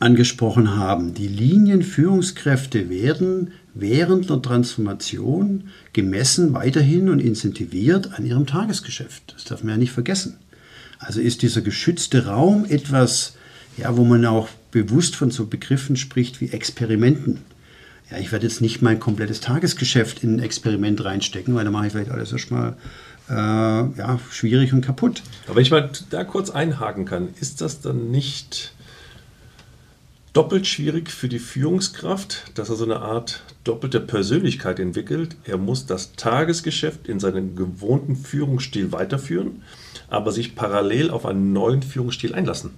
angesprochen 0.00 0.76
haben. 0.76 1.14
Die 1.14 1.28
Linienführungskräfte 1.28 2.88
werden 2.88 3.52
während 3.74 4.30
der 4.30 4.40
Transformation 4.40 5.68
gemessen 5.92 6.54
weiterhin 6.54 7.08
und 7.08 7.20
incentiviert 7.20 8.12
an 8.14 8.24
ihrem 8.24 8.46
Tagesgeschäft. 8.46 9.34
Das 9.34 9.44
darf 9.44 9.62
man 9.62 9.72
ja 9.72 9.76
nicht 9.78 9.92
vergessen. 9.92 10.36
Also 10.98 11.20
ist 11.20 11.42
dieser 11.42 11.60
geschützte 11.60 12.26
Raum 12.26 12.64
etwas, 12.68 13.34
ja, 13.76 13.96
wo 13.96 14.04
man 14.04 14.24
auch 14.24 14.48
bewusst 14.70 15.16
von 15.16 15.30
so 15.30 15.46
Begriffen 15.46 15.96
spricht 15.96 16.40
wie 16.40 16.50
Experimenten. 16.50 17.38
Ja, 18.10 18.18
ich 18.18 18.32
werde 18.32 18.46
jetzt 18.46 18.60
nicht 18.60 18.82
mein 18.82 18.98
komplettes 18.98 19.40
Tagesgeschäft 19.40 20.24
in 20.24 20.36
ein 20.36 20.42
Experiment 20.42 21.04
reinstecken, 21.04 21.54
weil 21.54 21.64
da 21.64 21.70
mache 21.70 21.86
ich 21.86 21.92
vielleicht 21.92 22.10
alles 22.10 22.32
erstmal 22.32 22.76
äh, 23.30 23.34
ja, 23.34 24.18
schwierig 24.30 24.72
und 24.72 24.80
kaputt. 24.80 25.22
Aber 25.46 25.56
wenn 25.56 25.62
ich 25.62 25.70
mal 25.70 25.90
da 26.10 26.24
kurz 26.24 26.50
einhaken 26.50 27.04
kann, 27.04 27.28
ist 27.40 27.60
das 27.60 27.80
dann 27.80 28.10
nicht 28.10 28.72
doppelt 30.32 30.66
schwierig 30.66 31.10
für 31.10 31.28
die 31.28 31.38
Führungskraft, 31.38 32.52
dass 32.54 32.68
er 32.68 32.76
so 32.76 32.84
eine 32.84 33.00
Art 33.00 33.42
doppelte 33.64 34.00
Persönlichkeit 34.00 34.78
entwickelt? 34.78 35.36
Er 35.44 35.58
muss 35.58 35.86
das 35.86 36.12
Tagesgeschäft 36.12 37.08
in 37.08 37.18
seinem 37.18 37.56
gewohnten 37.56 38.16
Führungsstil 38.16 38.92
weiterführen, 38.92 39.62
aber 40.08 40.32
sich 40.32 40.54
parallel 40.54 41.10
auf 41.10 41.26
einen 41.26 41.52
neuen 41.52 41.82
Führungsstil 41.82 42.34
einlassen. 42.34 42.70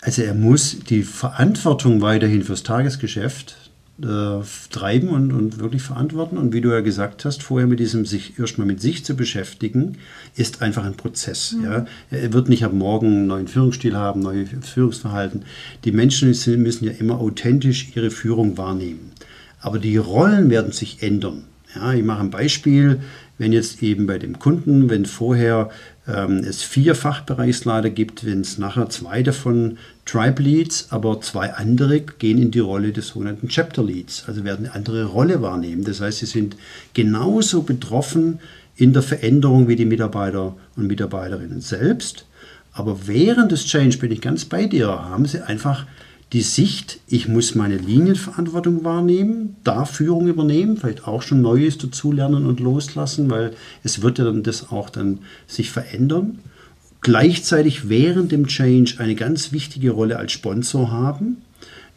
Also 0.00 0.22
er 0.22 0.34
muss 0.34 0.78
die 0.80 1.02
Verantwortung 1.02 2.02
weiterhin 2.02 2.44
fürs 2.44 2.62
Tagesgeschäft 2.62 3.63
äh, 4.02 4.42
treiben 4.70 5.08
und, 5.08 5.32
und 5.32 5.58
wirklich 5.58 5.82
verantworten. 5.82 6.36
Und 6.36 6.52
wie 6.52 6.60
du 6.60 6.70
ja 6.70 6.80
gesagt 6.80 7.24
hast, 7.24 7.42
vorher 7.42 7.66
mit 7.66 7.80
diesem 7.80 8.06
sich 8.06 8.38
erstmal 8.38 8.66
mit 8.66 8.80
sich 8.80 9.04
zu 9.04 9.14
beschäftigen, 9.14 9.98
ist 10.34 10.62
einfach 10.62 10.84
ein 10.84 10.94
Prozess. 10.94 11.52
Mhm. 11.52 11.64
Ja. 11.64 11.86
Er 12.10 12.32
wird 12.32 12.48
nicht 12.48 12.64
ab 12.64 12.72
morgen 12.72 13.06
einen 13.06 13.26
neuen 13.26 13.48
Führungsstil 13.48 13.96
haben, 13.96 14.20
neue 14.20 14.46
Führungsverhalten. 14.46 15.44
Die 15.84 15.92
Menschen 15.92 16.28
müssen 16.28 16.84
ja 16.84 16.92
immer 16.92 17.20
authentisch 17.20 17.88
ihre 17.94 18.10
Führung 18.10 18.58
wahrnehmen. 18.58 19.12
Aber 19.60 19.78
die 19.78 19.96
Rollen 19.96 20.50
werden 20.50 20.72
sich 20.72 21.02
ändern. 21.02 21.44
Ja, 21.74 21.92
ich 21.92 22.04
mache 22.04 22.20
ein 22.20 22.30
Beispiel 22.30 23.00
wenn 23.38 23.52
jetzt 23.52 23.82
eben 23.82 24.06
bei 24.06 24.18
dem 24.18 24.38
Kunden, 24.38 24.90
wenn 24.90 25.06
vorher 25.06 25.70
ähm, 26.06 26.38
es 26.38 26.62
vier 26.62 26.94
Fachbereichsleiter 26.94 27.90
gibt, 27.90 28.26
wenn 28.26 28.40
es 28.42 28.58
nachher 28.58 28.90
zwei 28.90 29.22
davon 29.22 29.78
Tribe 30.04 30.42
Leads, 30.42 30.88
aber 30.90 31.20
zwei 31.20 31.52
andere 31.54 32.00
gehen 32.00 32.38
in 32.38 32.50
die 32.50 32.60
Rolle 32.60 32.92
des 32.92 33.08
sogenannten 33.08 33.48
Chapter 33.48 33.82
Leads, 33.82 34.24
also 34.26 34.44
werden 34.44 34.66
eine 34.66 34.74
andere 34.74 35.06
Rolle 35.06 35.40
wahrnehmen. 35.40 35.84
Das 35.84 36.00
heißt, 36.00 36.18
sie 36.18 36.26
sind 36.26 36.56
genauso 36.92 37.62
betroffen 37.62 38.40
in 38.76 38.92
der 38.92 39.02
Veränderung 39.02 39.68
wie 39.68 39.76
die 39.76 39.84
Mitarbeiter 39.86 40.54
und 40.76 40.86
Mitarbeiterinnen 40.86 41.60
selbst. 41.60 42.26
Aber 42.72 43.06
während 43.06 43.52
des 43.52 43.64
Change 43.66 43.98
bin 43.98 44.10
ich 44.10 44.20
ganz 44.20 44.44
bei 44.44 44.66
dir, 44.66 44.88
haben 44.88 45.26
sie 45.26 45.46
einfach 45.46 45.86
die 46.32 46.42
Sicht, 46.42 47.00
ich 47.06 47.28
muss 47.28 47.54
meine 47.54 47.76
Linienverantwortung 47.76 48.84
wahrnehmen, 48.84 49.56
da 49.62 49.84
Führung 49.84 50.26
übernehmen, 50.26 50.76
vielleicht 50.76 51.06
auch 51.06 51.22
schon 51.22 51.42
Neues 51.42 51.78
dazulernen 51.78 52.46
und 52.46 52.60
loslassen, 52.60 53.30
weil 53.30 53.52
es 53.84 54.02
wird 54.02 54.18
ja 54.18 54.24
dann 54.24 54.42
das 54.42 54.70
auch 54.72 54.90
dann 54.90 55.20
sich 55.46 55.70
verändern. 55.70 56.40
Gleichzeitig 57.02 57.88
während 57.88 58.32
dem 58.32 58.46
Change 58.46 58.94
eine 58.98 59.14
ganz 59.14 59.52
wichtige 59.52 59.90
Rolle 59.90 60.18
als 60.18 60.32
Sponsor 60.32 60.90
haben. 60.90 61.36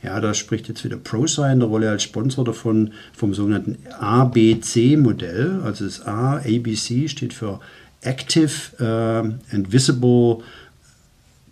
Ja, 0.03 0.19
da 0.19 0.33
spricht 0.33 0.67
jetzt 0.67 0.83
wieder 0.83 0.97
ProSci 0.97 1.51
in 1.51 1.59
der 1.59 1.69
Rolle 1.69 1.89
als 1.89 2.03
Sponsor 2.03 2.45
davon, 2.45 2.91
vom 3.13 3.33
sogenannten 3.33 3.77
ABC-Modell. 3.99 5.61
Also 5.63 5.85
das 5.85 6.05
A, 6.05 6.37
ABC 6.37 7.07
steht 7.07 7.33
für 7.33 7.59
Active 8.01 8.51
uh, 8.79 9.33
and 9.51 9.71
Visible 9.71 10.43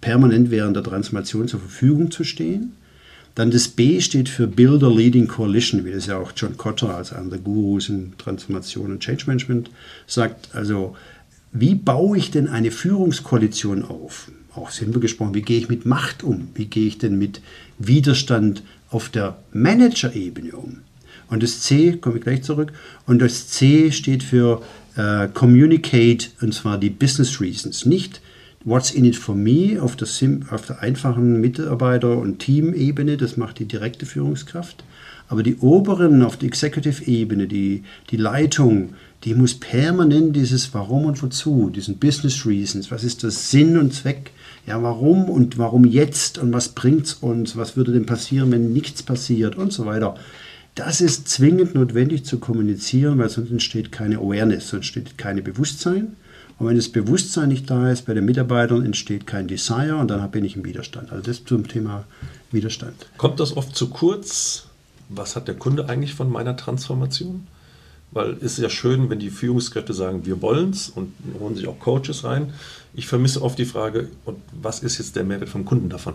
permanent 0.06 0.52
während 0.52 0.76
der 0.76 0.84
Transformation 0.84 1.48
zur 1.48 1.60
Verfügung 1.60 2.12
zu 2.12 2.24
stehen. 2.24 2.74
Dann 3.34 3.50
das 3.50 3.68
B 3.68 4.00
steht 4.02 4.30
für 4.30 4.46
Builder 4.46 4.94
Leading 4.96 5.28
Coalition, 5.28 5.84
wie 5.84 5.92
das 5.92 6.06
ja 6.06 6.18
auch 6.18 6.32
John 6.36 6.58
Cotter 6.58 6.96
als 6.96 7.12
einer 7.12 7.32
der 7.32 7.40
Gurus 7.40 7.90
in 7.90 8.14
Transformation 8.20 8.92
und 8.92 9.00
Change 9.00 9.24
Management 9.26 9.72
sagt. 10.06 10.54
Also, 10.54 10.96
wie 11.52 11.74
baue 11.74 12.20
ich 12.20 12.30
denn 12.30 12.48
eine 12.48 12.70
Führungskoalition 12.70 13.84
auf? 13.84 14.30
Auch 14.54 14.70
simpel 14.70 15.02
gesprochen, 15.02 15.34
wie 15.34 15.42
gehe 15.42 15.58
ich 15.58 15.70
mit 15.70 15.88
Macht 15.88 16.22
um? 16.22 16.50
Wie 16.54 16.66
gehe 16.66 16.86
ich 16.86 17.00
denn 17.00 17.18
mit 17.18 17.42
Widerstand 17.80 18.62
auf 18.92 19.10
der 19.10 19.40
Manager-Ebene 19.54 20.52
um? 20.52 20.82
Und 21.30 21.42
das 21.42 21.62
C, 21.62 21.98
komme 21.98 22.18
ich 22.18 22.24
gleich 22.24 22.44
zurück, 22.44 22.72
und 23.08 23.24
das 23.24 23.48
C 23.48 23.92
steht 23.92 24.22
für 24.22 24.62
äh, 24.98 25.28
Communicate, 25.30 26.28
und 26.42 26.54
zwar 26.54 26.78
die 26.78 26.92
Business 26.92 27.42
Reasons. 27.42 27.88
Nicht 27.88 28.22
What's 28.66 28.90
in 28.90 29.06
it 29.06 29.16
for 29.16 29.36
me 29.36 29.80
auf 29.80 29.96
der, 29.96 30.08
Sim, 30.08 30.48
auf 30.50 30.66
der 30.66 30.82
einfachen 30.82 31.40
Mitarbeiter- 31.40 32.18
und 32.18 32.40
Teamebene, 32.40 33.16
das 33.16 33.38
macht 33.38 33.60
die 33.60 33.66
direkte 33.66 34.08
Führungskraft. 34.08 34.84
Aber 35.28 35.44
die 35.44 35.58
oberen 35.58 36.24
auf 36.24 36.38
der 36.38 36.48
Executive-Ebene, 36.48 37.46
die, 37.46 37.84
die 38.10 38.18
Leitung, 38.18 38.96
die 39.24 39.36
muss 39.36 39.54
permanent 39.56 40.36
dieses 40.36 40.74
Warum 40.74 41.06
und 41.06 41.22
Wozu, 41.22 41.70
diesen 41.70 41.98
Business 41.98 42.44
Reasons, 42.46 42.90
was 42.90 43.04
ist 43.04 43.22
der 43.22 43.32
Sinn 43.32 43.78
und 43.78 43.94
Zweck, 43.94 44.32
ja, 44.66 44.82
warum 44.82 45.30
und 45.30 45.60
warum 45.60 45.86
jetzt 45.86 46.40
und 46.40 46.52
was 46.52 46.70
bringt 46.70 47.06
es 47.06 47.14
uns, 47.14 47.56
was 47.56 47.78
würde 47.78 47.92
denn 47.92 48.08
passieren, 48.08 48.52
wenn 48.52 48.74
nichts 48.74 49.04
passiert 49.04 49.58
und 49.58 49.74
so 49.74 49.86
weiter. 49.86 50.16
Das 50.74 51.02
ist 51.02 51.30
zwingend 51.30 51.76
notwendig 51.76 52.26
zu 52.26 52.40
kommunizieren, 52.40 53.20
weil 53.20 53.30
sonst 53.30 53.52
entsteht 53.52 53.92
keine 53.92 54.18
Awareness, 54.18 54.70
sonst 54.70 54.96
entsteht 54.96 55.18
keine 55.18 55.42
Bewusstsein. 55.42 56.16
Und 56.58 56.68
wenn 56.68 56.76
das 56.76 56.90
Bewusstsein 56.90 57.50
nicht 57.50 57.70
da 57.70 57.92
ist 57.92 58.06
bei 58.06 58.14
den 58.14 58.26
Mitarbeitern, 58.26 58.86
entsteht 58.86 59.28
kein 59.28 59.48
Desire 59.48 59.98
und 59.98 60.10
dann 60.10 60.30
bin 60.32 60.46
ich 60.46 60.56
im 60.56 60.64
Widerstand. 60.64 61.12
Also 61.12 61.24
das 61.24 61.44
zum 61.44 61.68
Thema 61.68 62.06
Widerstand. 62.52 63.08
Kommt 63.18 63.40
das 63.40 63.58
oft 63.58 63.76
zu 63.76 63.90
kurz? 63.90 64.68
Was 65.10 65.36
hat 65.36 65.48
der 65.48 65.56
Kunde 65.56 65.90
eigentlich 65.90 66.14
von 66.14 66.32
meiner 66.32 66.56
Transformation? 66.56 67.48
Weil 68.12 68.34
es 68.38 68.54
ist 68.54 68.60
ja 68.60 68.70
schön, 68.70 69.10
wenn 69.10 69.20
die 69.20 69.30
Führungskräfte 69.30 69.94
sagen, 69.94 70.26
wir 70.26 70.42
wollen 70.42 70.70
es 70.70 70.88
und 70.88 71.12
holen 71.40 71.56
sich 71.56 71.68
auch 71.68 71.80
Coaches 71.80 72.24
rein. 72.24 72.54
Ich 72.94 73.08
vermisse 73.08 73.42
oft 73.42 73.60
die 73.60 73.66
Frage, 73.66 74.08
und 74.24 74.38
was 74.54 74.80
ist 74.80 74.98
jetzt 74.98 75.18
der 75.18 75.26
Mehrwert 75.26 75.50
vom 75.50 75.66
Kunden 75.66 75.90
davon, 75.90 76.14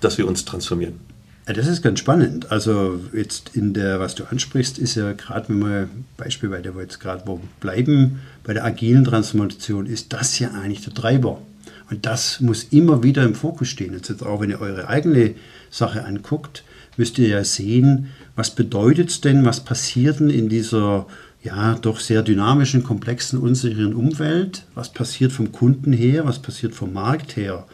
dass 0.00 0.18
wir 0.18 0.28
uns 0.28 0.44
transformieren? 0.44 1.00
Das 1.46 1.68
ist 1.68 1.80
ganz 1.80 2.00
spannend. 2.00 2.50
Also 2.50 3.00
jetzt 3.12 3.52
in 3.54 3.72
der, 3.72 4.00
was 4.00 4.16
du 4.16 4.24
ansprichst, 4.24 4.78
ist 4.78 4.96
ja 4.96 5.12
gerade, 5.12 5.48
wenn 5.48 5.60
wir 5.60 5.88
Beispiel 6.16 6.48
bei 6.48 6.60
der 6.60 6.72
jetzt 6.80 6.98
gerade 6.98 7.22
wo 7.24 7.40
bleiben, 7.60 8.20
bei 8.42 8.52
der 8.52 8.64
agilen 8.64 9.04
Transformation, 9.04 9.86
ist 9.86 10.12
das 10.12 10.40
ja 10.40 10.50
eigentlich 10.50 10.82
der 10.82 10.94
Treiber. 10.94 11.40
Und 11.88 12.04
das 12.04 12.40
muss 12.40 12.64
immer 12.64 13.04
wieder 13.04 13.22
im 13.22 13.36
Fokus 13.36 13.68
stehen. 13.68 13.92
Jetzt 13.92 14.24
auch 14.24 14.40
wenn 14.40 14.50
ihr 14.50 14.60
eure 14.60 14.88
eigene 14.88 15.36
Sache 15.70 16.04
anguckt, 16.04 16.64
müsst 16.96 17.16
ihr 17.18 17.28
ja 17.28 17.44
sehen, 17.44 18.08
was 18.34 18.52
bedeutet 18.52 19.10
es 19.10 19.20
denn, 19.20 19.44
was 19.44 19.60
passiert 19.60 20.18
denn 20.18 20.30
in 20.30 20.48
dieser 20.48 21.06
ja 21.44 21.74
doch 21.74 22.00
sehr 22.00 22.22
dynamischen, 22.22 22.82
komplexen, 22.82 23.38
unsicheren 23.38 23.94
Umwelt? 23.94 24.64
Was 24.74 24.92
passiert 24.92 25.30
vom 25.30 25.52
Kunden 25.52 25.92
her? 25.92 26.26
Was 26.26 26.40
passiert 26.40 26.74
vom 26.74 26.92
Markt 26.92 27.36
her? 27.36 27.68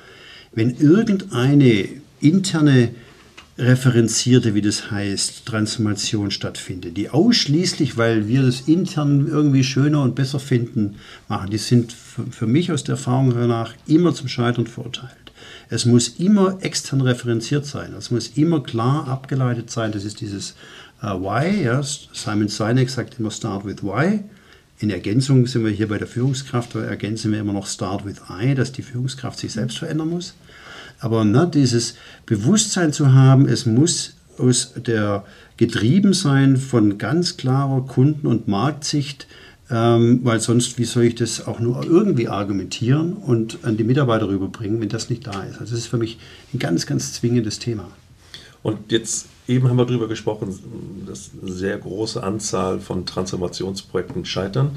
Wenn 0.52 0.76
irgendeine 0.76 1.88
interne 2.20 2.90
referenzierte, 3.58 4.54
wie 4.54 4.62
das 4.62 4.90
heißt, 4.90 5.44
Transformation 5.44 6.30
stattfindet, 6.30 6.96
die 6.96 7.10
ausschließlich, 7.10 7.96
weil 7.96 8.26
wir 8.26 8.42
das 8.42 8.62
intern 8.62 9.28
irgendwie 9.28 9.64
schöner 9.64 10.02
und 10.02 10.14
besser 10.14 10.40
finden, 10.40 10.96
machen, 11.28 11.50
die 11.50 11.58
sind 11.58 11.92
für 11.92 12.46
mich 12.46 12.72
aus 12.72 12.84
der 12.84 12.94
Erfahrung 12.94 13.34
danach 13.34 13.74
immer 13.86 14.14
zum 14.14 14.28
Scheitern 14.28 14.66
verurteilt. 14.66 15.16
Es 15.68 15.86
muss 15.86 16.08
immer 16.08 16.58
extern 16.60 17.00
referenziert 17.00 17.66
sein. 17.66 17.94
Es 17.94 18.10
muss 18.10 18.28
immer 18.36 18.62
klar 18.62 19.08
abgeleitet 19.08 19.70
sein. 19.70 19.92
Das 19.92 20.04
ist 20.04 20.20
dieses 20.20 20.54
uh, 21.02 21.18
Why. 21.20 21.64
Ja. 21.64 21.82
Simon 21.82 22.48
Sinek 22.48 22.90
sagt 22.90 23.18
immer 23.18 23.30
Start 23.30 23.64
with 23.64 23.82
Why. 23.82 24.20
In 24.80 24.90
Ergänzung 24.90 25.46
sind 25.46 25.64
wir 25.64 25.70
hier 25.70 25.88
bei 25.88 25.96
der 25.96 26.08
Führungskraft, 26.08 26.74
da 26.74 26.82
ergänzen 26.82 27.32
wir 27.32 27.38
immer 27.38 27.52
noch 27.52 27.66
Start 27.66 28.04
with 28.04 28.20
I, 28.28 28.54
dass 28.54 28.72
die 28.72 28.82
Führungskraft 28.82 29.38
sich 29.38 29.52
selbst 29.52 29.78
verändern 29.78 30.10
muss. 30.10 30.34
Aber 31.02 31.24
ne, 31.24 31.50
dieses 31.52 31.96
Bewusstsein 32.26 32.92
zu 32.92 33.12
haben, 33.12 33.48
es 33.48 33.66
muss 33.66 34.14
aus 34.38 34.72
der 34.76 35.24
getrieben 35.56 36.12
sein 36.12 36.56
von 36.56 36.96
ganz 36.96 37.36
klarer 37.36 37.84
Kunden- 37.84 38.28
und 38.28 38.46
Marktsicht, 38.46 39.26
ähm, 39.68 40.20
weil 40.22 40.38
sonst, 40.38 40.78
wie 40.78 40.84
soll 40.84 41.04
ich 41.04 41.16
das 41.16 41.46
auch 41.46 41.58
nur 41.58 41.84
irgendwie 41.84 42.28
argumentieren 42.28 43.14
und 43.14 43.58
an 43.64 43.76
die 43.76 43.84
Mitarbeiter 43.84 44.28
rüberbringen, 44.28 44.80
wenn 44.80 44.88
das 44.88 45.10
nicht 45.10 45.26
da 45.26 45.42
ist? 45.42 45.60
Also 45.60 45.72
das 45.72 45.80
ist 45.80 45.86
für 45.88 45.98
mich 45.98 46.18
ein 46.54 46.60
ganz, 46.60 46.86
ganz 46.86 47.14
zwingendes 47.14 47.58
Thema. 47.58 47.88
Und 48.62 48.92
jetzt 48.92 49.26
eben 49.48 49.68
haben 49.68 49.76
wir 49.76 49.86
darüber 49.86 50.06
gesprochen, 50.06 50.56
dass 51.04 51.30
eine 51.40 51.50
sehr 51.50 51.78
große 51.78 52.22
Anzahl 52.22 52.78
von 52.78 53.06
Transformationsprojekten 53.06 54.24
scheitern. 54.24 54.70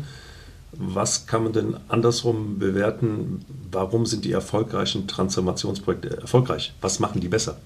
Was 0.78 1.28
kann 1.28 1.44
man 1.44 1.54
denn 1.54 1.76
andersrum 1.88 2.60
bewerten? 2.60 3.46
Warum 3.72 4.06
sind 4.06 4.26
die 4.26 4.32
erfolgreichen 4.32 5.08
Transformationsprojekte 5.08 6.22
erfolgreich? 6.22 6.74
Was 6.82 7.00
machen 7.00 7.22
die 7.22 7.28
besser? 7.28 7.58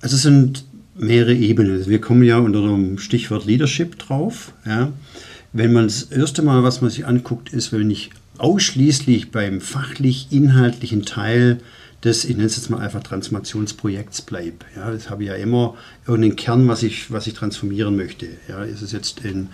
Also 0.00 0.16
es 0.16 0.22
sind 0.22 0.64
mehrere 0.94 1.34
Ebenen. 1.34 1.86
Wir 1.86 2.00
kommen 2.00 2.22
ja 2.22 2.38
unter 2.38 2.60
dem 2.60 2.98
Stichwort 2.98 3.44
Leadership 3.44 3.98
drauf. 3.98 4.52
Ja. 4.66 4.92
Wenn 5.52 5.72
man 5.72 5.84
das 5.84 6.04
erste 6.04 6.42
Mal, 6.42 6.62
was 6.62 6.80
man 6.80 6.90
sich 6.90 7.06
anguckt, 7.06 7.52
ist, 7.52 7.72
wenn 7.72 7.90
ich 7.90 8.10
ausschließlich 8.38 9.30
beim 9.30 9.60
fachlich-inhaltlichen 9.60 11.04
Teil 11.04 11.60
des, 12.04 12.24
ich 12.24 12.36
nenne 12.36 12.46
es 12.46 12.56
jetzt 12.56 12.70
mal 12.70 12.78
einfach 12.78 13.02
Transformationsprojekts 13.02 14.22
bleibe. 14.22 14.58
Ja, 14.76 14.90
das 14.90 15.10
habe 15.10 15.24
ich 15.24 15.30
ja 15.30 15.34
immer 15.34 15.76
irgendeinen 16.06 16.36
Kern, 16.36 16.68
was 16.68 16.84
ich, 16.84 17.10
was 17.10 17.26
ich 17.26 17.34
transformieren 17.34 17.96
möchte. 17.96 18.28
Ja, 18.48 18.62
ist 18.62 18.82
es 18.82 18.92
jetzt 18.92 19.24
in, 19.24 19.48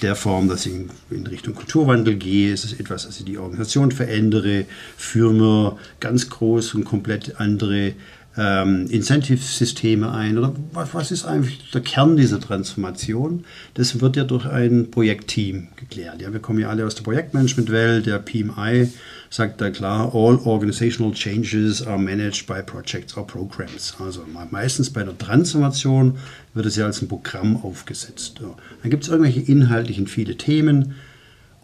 der 0.00 0.14
Form, 0.14 0.48
dass 0.48 0.66
ich 0.66 0.72
in, 0.72 0.90
in, 1.10 1.26
Richtung 1.26 1.54
Kulturwandel 1.54 2.14
gehe? 2.14 2.52
Ist 2.52 2.64
es 2.64 2.74
etwas, 2.74 3.06
dass 3.06 3.18
ich 3.18 3.24
die 3.24 3.38
Organisation 3.38 3.90
verändere? 3.90 4.66
Führen 4.96 5.38
wir 5.38 5.76
ganz 5.98 6.30
groß 6.30 6.74
und 6.74 6.84
komplett 6.84 7.40
andere 7.40 7.94
ähm, 8.36 8.86
Incentive-Systeme 8.88 10.12
ein? 10.12 10.38
Oder 10.38 10.54
was, 10.72 10.94
was 10.94 11.10
ist 11.10 11.24
eigentlich 11.24 11.72
der 11.72 11.80
Kern 11.80 12.16
dieser 12.16 12.38
Transformation? 12.38 13.44
Das 13.74 14.00
wird 14.00 14.14
ja 14.14 14.22
durch 14.22 14.46
ein 14.46 14.92
Projektteam 14.92 15.68
geklärt. 15.74 16.22
Ja, 16.22 16.32
wir 16.32 16.40
kommen 16.40 16.60
ja 16.60 16.68
alle 16.68 16.86
aus 16.86 16.94
der 16.94 17.02
Projektmanagement-Welt, 17.02 18.06
der 18.06 18.20
PMI 18.20 18.90
sagt 19.34 19.60
da 19.60 19.70
klar, 19.70 20.14
all 20.14 20.38
organizational 20.44 21.12
changes 21.12 21.84
are 21.84 21.98
managed 21.98 22.46
by 22.46 22.62
projects 22.62 23.16
or 23.16 23.26
programs. 23.26 23.92
Also 23.98 24.24
meistens 24.52 24.90
bei 24.90 25.02
der 25.02 25.18
Transformation 25.18 26.18
wird 26.54 26.66
es 26.66 26.76
ja 26.76 26.86
als 26.86 27.02
ein 27.02 27.08
Programm 27.08 27.56
aufgesetzt. 27.56 28.40
Dann 28.40 28.90
gibt 28.90 29.02
es 29.02 29.08
irgendwelche 29.08 29.40
inhaltlichen 29.40 30.06
viele 30.06 30.36
Themen 30.36 30.94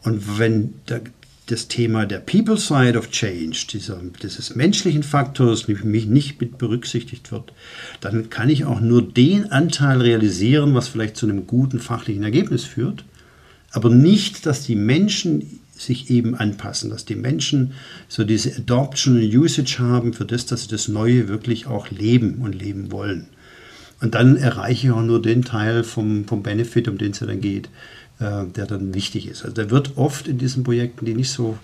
und 0.03 0.41
wenn 0.41 0.75
das 1.47 1.69
Thema 1.69 2.07
der 2.07 2.19
People 2.19 2.59
Side 2.59 2.99
of 2.99 3.11
Change, 3.11 3.67
dieser, 3.73 4.01
dieses 4.21 4.57
menschlichen 4.57 5.05
Faktors, 5.05 5.69
nämlich 5.69 6.07
nicht 6.07 6.41
mit 6.41 6.59
berücksichtigt 6.59 7.31
wird, 7.31 7.53
dann 8.01 8.31
kann 8.31 8.49
ich 8.49 8.65
auch 8.65 8.81
nur 8.81 9.01
den 9.01 9.53
Anteil 9.53 10.01
realisieren, 10.01 10.75
was 10.75 10.89
vielleicht 10.89 11.17
zu 11.17 11.27
einem 11.27 11.47
guten 11.47 11.79
fachlichen 11.79 12.25
Ergebnis 12.25 12.65
führt, 12.65 13.05
aber 13.71 13.91
nicht, 13.91 14.45
dass 14.47 14.65
die 14.67 14.75
Menschen 14.75 15.61
sich 15.81 16.11
eben 16.11 16.35
anpassen, 16.35 16.91
dass 16.91 17.05
die 17.05 17.17
Menschen 17.17 17.73
so 18.09 18.25
diese 18.25 18.55
Adoption 18.57 19.17
und 19.17 19.35
Usage 19.35 19.79
haben 19.79 20.13
für 20.13 20.27
das, 20.27 20.47
dass 20.47 20.63
sie 20.63 20.69
das 20.69 20.89
Neue 20.89 21.29
wirklich 21.29 21.67
auch 21.67 21.91
leben 21.91 22.37
und 22.43 22.55
leben 22.55 22.93
wollen. 22.93 23.27
Und 24.01 24.15
dann 24.15 24.37
erreiche 24.37 24.89
ich 24.89 24.93
auch 24.93 25.03
nur 25.03 25.23
den 25.23 25.43
Teil 25.43 25.85
vom, 25.85 26.27
vom 26.27 26.43
Benefit, 26.43 26.89
um 26.89 26.99
den 26.99 27.13
es 27.13 27.21
ja 27.21 27.27
dann 27.27 27.41
geht, 27.41 27.69
äh, 28.19 28.45
der 28.55 28.67
dann 28.67 28.95
wichtig 28.95 29.27
ist. 29.27 29.43
Also 29.43 29.55
der 29.55 29.71
wird 29.71 29.97
oft 29.97 30.29
in 30.29 30.39
diesen 30.39 30.65
Projekten, 30.65 31.07
die 31.07 31.15
nicht 31.15 31.31
so 31.31 31.59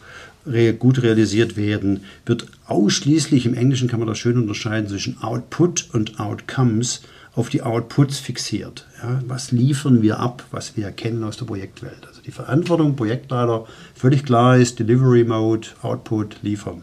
re 0.46 0.72
gut 0.72 1.02
realisiert 1.02 1.57
werden, 1.57 2.00
wird 2.24 2.46
ausschließlich, 2.66 3.46
im 3.46 3.55
Englischen 3.55 3.88
kann 3.88 3.98
man 3.98 4.09
das 4.09 4.18
schön 4.18 4.38
unterscheiden 4.38 4.88
zwischen 4.88 5.22
Output 5.22 5.88
und 5.92 6.20
Outcomes, 6.20 7.02
auf 7.37 7.51
die 7.51 7.62
Outputs 7.62 8.18
fixiert. 8.18 8.87
Ja, 9.03 9.22
was 9.27 9.53
liefern 9.53 10.01
wir 10.01 10.18
ab, 10.18 10.44
was 10.51 10.77
wir 10.77 10.90
kennen 10.90 11.22
aus 11.22 11.37
der 11.37 11.44
Projektwelt? 11.44 12.07
Also 12.09 12.22
die 12.22 12.31
Verantwortung 12.31 12.96
Projektleiter 12.96 13.66
völlig 13.94 14.25
klar 14.25 14.57
ist, 14.57 14.79
Delivery 14.79 15.22
Mode, 15.22 15.68
Output, 15.83 16.38
liefern. 16.42 16.83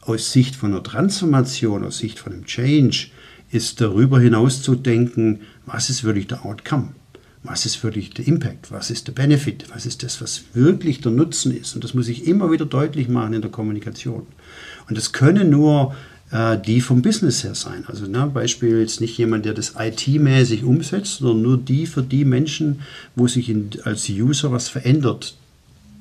Aus 0.00 0.32
Sicht 0.32 0.56
von 0.56 0.72
einer 0.72 0.82
Transformation, 0.82 1.84
aus 1.84 1.98
Sicht 1.98 2.18
von 2.18 2.32
einem 2.32 2.44
Change, 2.44 3.06
ist 3.52 3.80
darüber 3.80 4.18
hinaus 4.18 4.62
zu 4.62 4.74
denken, 4.74 5.42
was 5.64 5.90
ist 5.90 6.02
wirklich 6.02 6.26
der 6.26 6.44
Outcome? 6.44 6.88
Was 7.44 7.64
ist 7.64 7.82
wirklich 7.84 8.10
der 8.10 8.26
Impact? 8.26 8.72
Was 8.72 8.90
ist 8.90 9.06
der 9.06 9.12
Benefit? 9.12 9.66
Was 9.72 9.86
ist 9.86 10.02
das, 10.02 10.20
was 10.20 10.42
wirklich 10.54 11.00
der 11.00 11.12
Nutzen 11.12 11.56
ist? 11.56 11.74
Und 11.74 11.84
das 11.84 11.94
muss 11.94 12.08
ich 12.08 12.26
immer 12.26 12.50
wieder 12.50 12.66
deutlich 12.66 13.08
machen 13.08 13.34
in 13.34 13.42
der 13.42 13.50
Kommunikation. 13.50 14.26
Und 14.88 14.98
das 14.98 15.12
können 15.12 15.50
nur 15.50 15.94
äh, 16.32 16.58
die 16.58 16.80
vom 16.80 17.02
Business 17.02 17.44
her 17.44 17.54
sein. 17.54 17.84
Also 17.86 18.06
ne, 18.06 18.30
Beispiel 18.32 18.80
jetzt 18.80 19.00
nicht 19.00 19.16
jemand, 19.18 19.44
der 19.44 19.54
das 19.54 19.74
IT-mäßig 19.78 20.64
umsetzt, 20.64 21.18
sondern 21.18 21.42
nur 21.42 21.58
die 21.58 21.86
für 21.86 22.02
die 22.02 22.24
Menschen, 22.24 22.80
wo 23.14 23.28
sich 23.28 23.48
in, 23.48 23.70
als 23.84 24.08
User 24.08 24.50
was 24.50 24.68
verändert. 24.68 25.36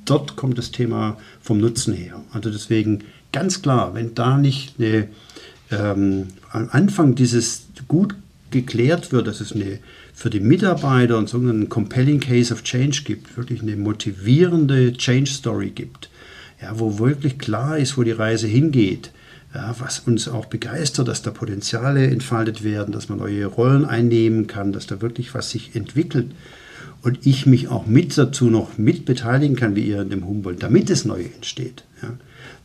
Dort 0.06 0.36
kommt 0.36 0.58
das 0.58 0.72
Thema 0.72 1.18
vom 1.42 1.60
Nutzen 1.60 1.94
her. 1.94 2.22
Also 2.32 2.50
deswegen 2.50 3.04
ganz 3.32 3.62
klar, 3.62 3.94
wenn 3.94 4.16
da 4.16 4.38
nicht 4.38 4.76
eine, 4.80 5.08
ähm, 5.70 6.28
am 6.50 6.70
Anfang 6.72 7.14
dieses 7.16 7.68
gut 7.88 8.16
geklärt 8.50 9.12
wird, 9.12 9.28
dass 9.28 9.42
es 9.42 9.52
eine 9.52 9.80
für 10.14 10.30
die 10.30 10.40
Mitarbeiter 10.40 11.18
einen 11.18 11.28
sogenannten 11.28 11.70
Compelling 11.70 12.20
Case 12.20 12.54
of 12.54 12.64
Change 12.64 13.02
gibt, 13.06 13.38
wirklich 13.38 13.62
eine 13.62 13.76
motivierende 13.76 14.94
Change 14.94 15.32
Story 15.32 15.72
gibt, 15.72 16.10
ja, 16.62 16.78
wo 16.80 17.00
wirklich 17.00 17.40
klar 17.40 17.78
ist, 17.78 17.98
wo 17.98 18.04
die 18.04 18.12
Reise 18.12 18.48
hingeht, 18.48 19.12
ja, 19.54 19.76
was 19.80 20.00
uns 20.00 20.28
auch 20.28 20.46
begeistert, 20.46 21.08
dass 21.08 21.22
da 21.22 21.32
Potenziale 21.32 22.08
entfaltet 22.08 22.64
werden, 22.64 22.92
dass 22.92 23.10
man 23.10 23.20
neue 23.20 23.46
Rollen 23.46 23.86
einnehmen 23.86 24.48
kann, 24.48 24.72
dass 24.72 24.88
da 24.88 25.02
wirklich 25.02 25.34
was 25.34 25.50
sich 25.50 25.76
entwickelt 25.76 26.32
und 27.02 27.26
ich 27.26 27.46
mich 27.46 27.68
auch 27.68 27.86
mit 27.86 28.18
dazu 28.18 28.46
noch 28.46 28.78
mit 28.78 29.06
beteiligen 29.06 29.56
kann, 29.56 29.76
wie 29.76 29.82
ihr 29.84 30.02
in 30.02 30.10
dem 30.10 30.26
Humboldt, 30.26 30.64
damit 30.64 30.90
es 30.90 31.04
neu 31.06 31.24
entsteht, 31.24 31.84
ja, 32.02 32.14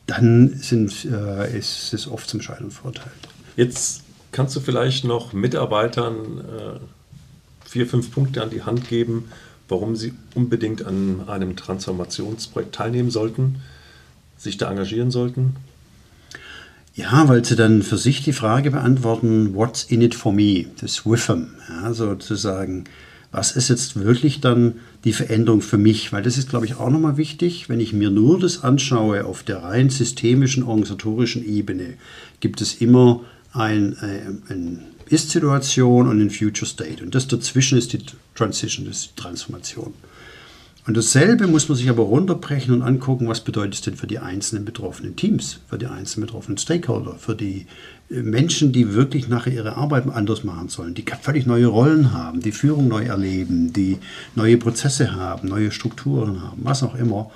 dann 0.07 0.55
sind, 0.55 1.07
äh, 1.07 1.59
ist 1.59 1.92
es 1.92 2.07
oft 2.07 2.29
zum 2.29 2.40
Scheitern 2.40 2.70
verurteilt. 2.70 3.11
Jetzt 3.57 4.03
kannst 4.31 4.55
du 4.55 4.61
vielleicht 4.61 5.05
noch 5.05 5.33
Mitarbeitern 5.33 6.38
äh, 6.38 7.68
vier, 7.68 7.87
fünf 7.87 8.12
Punkte 8.12 8.42
an 8.42 8.51
die 8.51 8.62
Hand 8.62 8.88
geben, 8.88 9.25
warum 9.68 9.96
sie 9.96 10.14
unbedingt 10.35 10.87
an 10.87 11.29
einem 11.29 11.57
Transformationsprojekt 11.57 12.75
teilnehmen 12.75 13.11
sollten, 13.11 13.57
sich 14.37 14.59
da 14.59 14.70
engagieren 14.70 15.11
sollten? 15.11 15.57
Ja, 16.96 17.28
weil 17.28 17.44
sie 17.44 17.56
dann 17.56 17.82
für 17.82 17.98
sich 17.98 18.22
die 18.22 18.32
Frage 18.32 18.70
beantworten, 18.70 19.54
what's 19.54 19.85
in 19.85 20.00
it 20.00 20.14
for 20.14 20.32
me, 20.32 20.64
das 20.80 21.04
WIFM, 21.04 21.48
ja, 21.68 21.92
sozusagen, 21.92 22.85
was 23.30 23.52
ist 23.52 23.68
jetzt 23.68 23.96
wirklich 23.96 24.40
dann 24.40 24.76
die 25.04 25.12
Veränderung 25.12 25.61
für 25.61 25.76
mich? 25.76 26.11
Weil 26.14 26.22
das 26.22 26.38
ist, 26.38 26.48
glaube 26.48 26.64
ich, 26.64 26.76
auch 26.76 26.88
nochmal 26.88 27.18
wichtig, 27.18 27.68
wenn 27.68 27.80
ich 27.80 27.92
mir 27.92 28.09
nur 28.09 28.40
das 28.40 28.64
anschaue 28.64 29.26
auf 29.26 29.42
der 29.42 29.62
rein 29.62 29.90
systemischen, 29.90 30.62
organisatorischen 30.62 31.46
Ebene, 31.46 31.98
gibt 32.40 32.62
es 32.62 32.80
immer 32.80 33.20
ein, 33.52 33.98
äh, 33.98 34.52
ein 34.52 34.85
Ist-Situation 35.11 36.09
und 36.09 36.18
ein 36.18 36.30
Future 36.30 36.66
State. 36.66 37.04
Und 37.04 37.14
das 37.14 37.28
dazwischen 37.28 37.76
ist 37.76 37.92
die 37.92 38.00
Transition, 38.35 38.87
das 38.87 39.00
ist 39.00 39.11
die 39.11 39.20
Transformation. 39.20 39.92
Und 40.87 40.96
dasselbe 40.96 41.49
muss 41.49 41.68
man 41.68 41.77
sich 41.77 41.90
aber 41.90 42.05
runterbrechen 42.05 42.72
und 42.72 42.83
angucken, 42.83 43.29
was 43.29 43.40
bedeutet 43.40 43.75
es 43.75 43.81
denn 43.81 43.96
für 43.96 44.07
die 44.07 44.20
einzelnen 44.20 44.64
betroffenen 44.64 45.16
Teams, 45.16 45.59
für 45.68 45.79
die 45.79 45.87
einzelnen 45.87 46.27
betroffenen 46.27 46.59
Stakeholder, 46.59 47.16
für 47.18 47.35
die 47.35 47.66
äh, 48.09 48.22
Menschen, 48.22 48.70
die 48.70 48.94
wirklich 48.94 49.29
nachher 49.29 49.53
ihre 49.53 49.77
Arbeit 49.77 50.09
anders 50.09 50.44
machen 50.44 50.68
sollen, 50.68 50.94
die 50.94 51.05
völlig 51.20 51.44
neue 51.44 51.66
Rollen 51.66 52.12
haben, 52.12 52.40
die 52.40 52.53
Führung 52.53 52.87
neu 52.87 53.05
erleben, 53.05 53.72
die 53.72 53.99
neue 54.37 54.59
Prozesse 54.59 55.16
haben, 55.16 55.49
neue 55.49 55.72
Strukturen 55.72 56.40
haben, 56.42 56.61
was 56.62 56.85
auch 56.85 56.94
immer. 56.94 57.33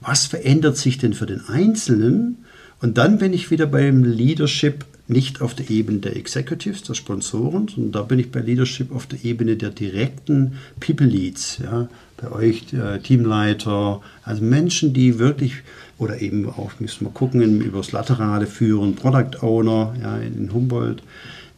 Was 0.00 0.26
verändert 0.26 0.78
sich 0.78 0.96
denn 0.96 1.12
für 1.12 1.26
den 1.26 1.46
Einzelnen? 1.46 2.44
Und 2.80 2.96
dann 2.96 3.18
bin 3.18 3.34
ich 3.34 3.50
wieder 3.50 3.66
beim 3.66 4.02
Leadership 4.02 4.84
nicht 5.06 5.42
auf 5.42 5.54
der 5.54 5.68
Ebene 5.70 5.98
der 5.98 6.16
Executives, 6.16 6.82
der 6.82 6.94
Sponsoren, 6.94 7.68
sondern 7.68 7.92
da 7.92 8.02
bin 8.02 8.18
ich 8.18 8.30
bei 8.30 8.40
Leadership 8.40 8.90
auf 8.90 9.06
der 9.06 9.22
Ebene 9.24 9.56
der 9.56 9.70
direkten 9.70 10.54
People 10.80 11.06
Leads. 11.06 11.58
Ja, 11.62 11.88
bei 12.16 12.30
euch 12.30 12.72
äh, 12.72 12.98
Teamleiter, 13.00 14.00
also 14.22 14.42
Menschen, 14.42 14.94
die 14.94 15.18
wirklich, 15.18 15.54
oder 15.98 16.22
eben 16.22 16.48
auch, 16.48 16.72
müssen 16.80 17.04
wir 17.04 17.10
gucken, 17.10 17.60
über 17.60 17.78
das 17.78 17.92
Laterale 17.92 18.46
führen, 18.46 18.94
Product 18.94 19.42
Owner 19.42 19.94
ja, 20.00 20.16
in 20.18 20.52
Humboldt, 20.52 21.02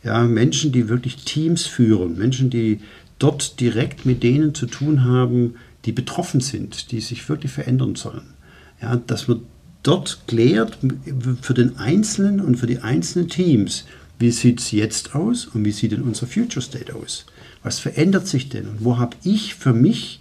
ja, 0.02 0.24
Menschen, 0.24 0.72
die 0.72 0.88
wirklich 0.88 1.24
Teams 1.24 1.66
führen, 1.66 2.16
Menschen, 2.18 2.50
die 2.50 2.80
dort 3.18 3.60
direkt 3.60 4.06
mit 4.06 4.22
denen 4.22 4.54
zu 4.54 4.66
tun 4.66 5.04
haben, 5.04 5.54
die 5.84 5.92
betroffen 5.92 6.40
sind, 6.40 6.90
die 6.90 7.00
sich 7.00 7.28
wirklich 7.28 7.52
verändern 7.52 7.94
sollen. 7.94 8.34
Ja, 8.82 8.96
dass 8.96 9.28
man 9.28 9.40
dort 9.86 10.20
klärt 10.26 10.78
für 11.40 11.54
den 11.54 11.76
Einzelnen 11.78 12.40
und 12.40 12.56
für 12.56 12.66
die 12.66 12.78
einzelnen 12.78 13.28
Teams, 13.28 13.84
wie 14.18 14.30
sieht 14.30 14.60
es 14.60 14.70
jetzt 14.70 15.14
aus 15.14 15.46
und 15.46 15.64
wie 15.64 15.72
sieht 15.72 15.92
denn 15.92 16.02
unser 16.02 16.26
Future 16.26 16.62
State 16.62 16.94
aus? 16.94 17.26
Was 17.62 17.78
verändert 17.78 18.26
sich 18.26 18.48
denn 18.48 18.66
und 18.68 18.84
wo 18.84 18.98
habe 18.98 19.16
ich 19.22 19.54
für 19.54 19.72
mich 19.72 20.20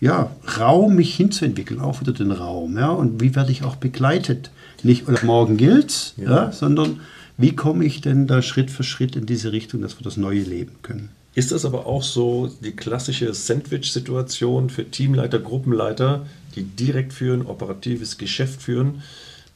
ja, 0.00 0.30
Raum, 0.58 0.94
mich 0.94 1.16
hinzuentwickeln, 1.16 1.80
auch 1.80 2.00
wieder 2.00 2.12
den 2.12 2.30
Raum, 2.30 2.78
ja, 2.78 2.90
und 2.90 3.20
wie 3.20 3.34
werde 3.34 3.50
ich 3.50 3.64
auch 3.64 3.76
begleitet? 3.76 4.50
Nicht 4.84 5.08
oder 5.08 5.24
morgen 5.24 5.56
gilt's, 5.56 6.14
ja. 6.16 6.30
ja, 6.30 6.52
sondern 6.52 7.00
wie 7.36 7.56
komme 7.56 7.84
ich 7.84 8.00
denn 8.00 8.28
da 8.28 8.40
Schritt 8.42 8.70
für 8.70 8.84
Schritt 8.84 9.16
in 9.16 9.26
diese 9.26 9.50
Richtung, 9.50 9.82
dass 9.82 9.98
wir 9.98 10.04
das 10.04 10.16
Neue 10.16 10.42
leben 10.42 10.76
können? 10.82 11.10
Ist 11.34 11.52
das 11.52 11.64
aber 11.64 11.86
auch 11.86 12.02
so 12.02 12.50
die 12.64 12.72
klassische 12.72 13.32
Sandwich-Situation 13.32 14.70
für 14.70 14.88
Teamleiter, 14.90 15.38
Gruppenleiter, 15.38 16.26
die 16.58 16.64
direkt 16.64 17.12
führen, 17.12 17.46
operatives 17.46 18.18
Geschäft 18.18 18.62
führen, 18.62 19.02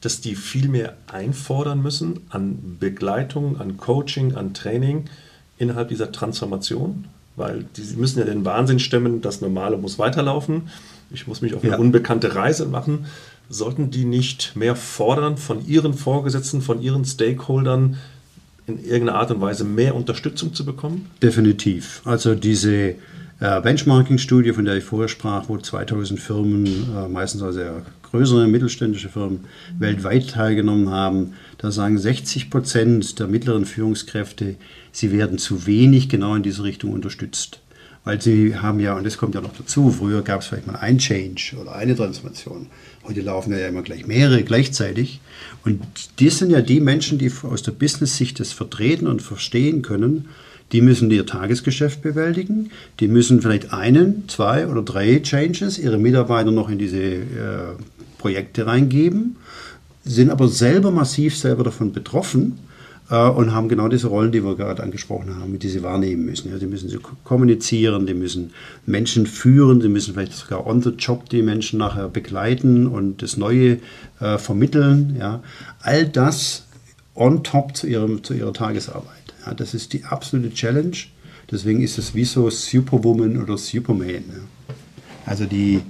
dass 0.01 0.21
die 0.21 0.35
viel 0.35 0.67
mehr 0.67 0.97
einfordern 1.07 1.81
müssen 1.81 2.19
an 2.29 2.77
Begleitung, 2.79 3.59
an 3.59 3.77
Coaching, 3.77 4.35
an 4.35 4.53
Training 4.53 5.05
innerhalb 5.57 5.89
dieser 5.89 6.11
Transformation? 6.11 7.05
Weil 7.35 7.65
die 7.77 7.95
müssen 7.95 8.19
ja 8.19 8.25
den 8.25 8.45
Wahnsinn 8.45 8.79
stemmen, 8.79 9.21
das 9.21 9.41
Normale 9.41 9.77
muss 9.77 9.97
weiterlaufen. 9.97 10.69
Ich 11.11 11.27
muss 11.27 11.41
mich 11.41 11.53
auf 11.53 11.63
eine 11.63 11.73
ja. 11.73 11.79
unbekannte 11.79 12.35
Reise 12.35 12.65
machen. 12.65 13.05
Sollten 13.49 13.91
die 13.91 14.05
nicht 14.05 14.55
mehr 14.55 14.75
fordern 14.75 15.37
von 15.37 15.65
ihren 15.65 15.93
Vorgesetzten, 15.93 16.61
von 16.61 16.81
ihren 16.81 17.05
Stakeholdern, 17.05 17.97
in 18.65 18.83
irgendeiner 18.83 19.19
Art 19.19 19.31
und 19.31 19.41
Weise 19.41 19.63
mehr 19.65 19.95
Unterstützung 19.95 20.53
zu 20.53 20.63
bekommen? 20.63 21.09
Definitiv. 21.21 22.01
Also 22.05 22.35
diese 22.35 22.95
Benchmarking-Studie, 23.43 24.53
von 24.53 24.63
der 24.63 24.77
ich 24.77 24.85
vorher 24.85 25.09
sprach, 25.09 25.49
wo 25.49 25.57
2000 25.57 26.17
Firmen, 26.17 26.65
äh, 26.65 27.09
meistens 27.09 27.41
also 27.41 27.59
sehr 27.59 27.81
größere 28.03 28.47
mittelständische 28.47 29.09
Firmen, 29.09 29.41
weltweit 29.77 30.29
teilgenommen 30.29 30.89
haben, 30.89 31.33
da 31.57 31.69
sagen 31.69 31.97
60 31.97 32.49
Prozent 32.49 33.19
der 33.19 33.27
mittleren 33.27 33.65
Führungskräfte, 33.65 34.55
sie 34.93 35.11
werden 35.11 35.39
zu 35.39 35.65
wenig 35.65 36.07
genau 36.07 36.35
in 36.35 36.43
diese 36.43 36.63
Richtung 36.63 36.93
unterstützt. 36.93 37.59
Weil 38.05 38.21
sie 38.21 38.55
haben 38.55 38.79
ja, 38.79 38.95
und 38.95 39.05
das 39.05 39.17
kommt 39.17 39.35
ja 39.35 39.41
noch 39.41 39.57
dazu, 39.57 39.91
früher 39.91 40.21
gab 40.21 40.41
es 40.41 40.47
vielleicht 40.47 40.67
mal 40.67 40.75
ein 40.75 40.97
Change 40.97 41.55
oder 41.59 41.75
eine 41.75 41.95
Transformation. 41.95 42.67
Heute 43.03 43.21
laufen 43.21 43.51
ja 43.51 43.67
immer 43.67 43.81
gleich 43.81 44.05
mehrere 44.05 44.43
gleichzeitig. 44.43 45.19
Und 45.65 45.81
das 46.19 46.37
sind 46.37 46.49
ja 46.49 46.61
die 46.61 46.79
Menschen, 46.79 47.17
die 47.17 47.31
aus 47.43 47.63
der 47.63 47.71
Business-Sicht 47.71 48.39
das 48.39 48.53
vertreten 48.53 49.07
und 49.07 49.21
verstehen 49.21 49.81
können 49.81 50.29
die 50.71 50.81
müssen 50.81 51.11
ihr 51.11 51.25
Tagesgeschäft 51.25 52.01
bewältigen. 52.01 52.71
Die 52.99 53.07
müssen 53.07 53.41
vielleicht 53.41 53.73
einen, 53.73 54.27
zwei 54.27 54.67
oder 54.67 54.81
drei 54.81 55.19
Changes 55.21 55.77
ihre 55.77 55.97
Mitarbeiter 55.97 56.51
noch 56.51 56.69
in 56.69 56.79
diese 56.79 57.01
äh, 57.01 57.23
Projekte 58.17 58.65
reingeben, 58.65 59.35
sind 60.03 60.29
aber 60.29 60.47
selber 60.47 60.91
massiv 60.91 61.37
selber 61.37 61.63
davon 61.63 61.91
betroffen 61.91 62.57
äh, 63.09 63.29
und 63.29 63.53
haben 63.53 63.69
genau 63.69 63.87
diese 63.87 64.07
Rollen, 64.07 64.31
die 64.31 64.43
wir 64.43 64.55
gerade 64.55 64.81
angesprochen 64.81 65.35
haben, 65.35 65.59
die 65.59 65.69
sie 65.69 65.83
wahrnehmen 65.83 66.25
müssen. 66.25 66.51
Ja, 66.51 66.57
die 66.57 66.67
müssen 66.67 66.89
sie 66.89 66.99
kommunizieren, 67.23 68.07
die 68.07 68.13
müssen 68.13 68.51
Menschen 68.85 69.27
führen, 69.27 69.79
die 69.79 69.89
müssen 69.89 70.13
vielleicht 70.13 70.33
sogar 70.33 70.65
on 70.65 70.81
the 70.81 70.91
job 70.91 71.29
die 71.29 71.41
Menschen 71.41 71.79
nachher 71.79 72.07
begleiten 72.07 72.87
und 72.87 73.21
das 73.21 73.37
Neue 73.37 73.79
äh, 74.19 74.37
vermitteln. 74.37 75.15
Ja. 75.19 75.43
All 75.81 76.07
das 76.07 76.65
on 77.15 77.43
top 77.43 77.75
zu, 77.75 77.87
ihrem, 77.87 78.23
zu 78.23 78.33
ihrer 78.33 78.53
Tagesarbeit. 78.53 79.22
Ja, 79.45 79.53
das 79.53 79.73
ist 79.73 79.93
die 79.93 80.03
absolute 80.05 80.53
Challenge. 80.53 80.97
Deswegen 81.51 81.81
ist 81.81 81.97
es 81.97 82.15
wie 82.15 82.25
so 82.25 82.49
Superwoman 82.49 83.41
oder 83.41 83.57
Superman. 83.57 84.23
Ja. 84.29 84.73
Also 85.25 85.45
die 85.45 85.81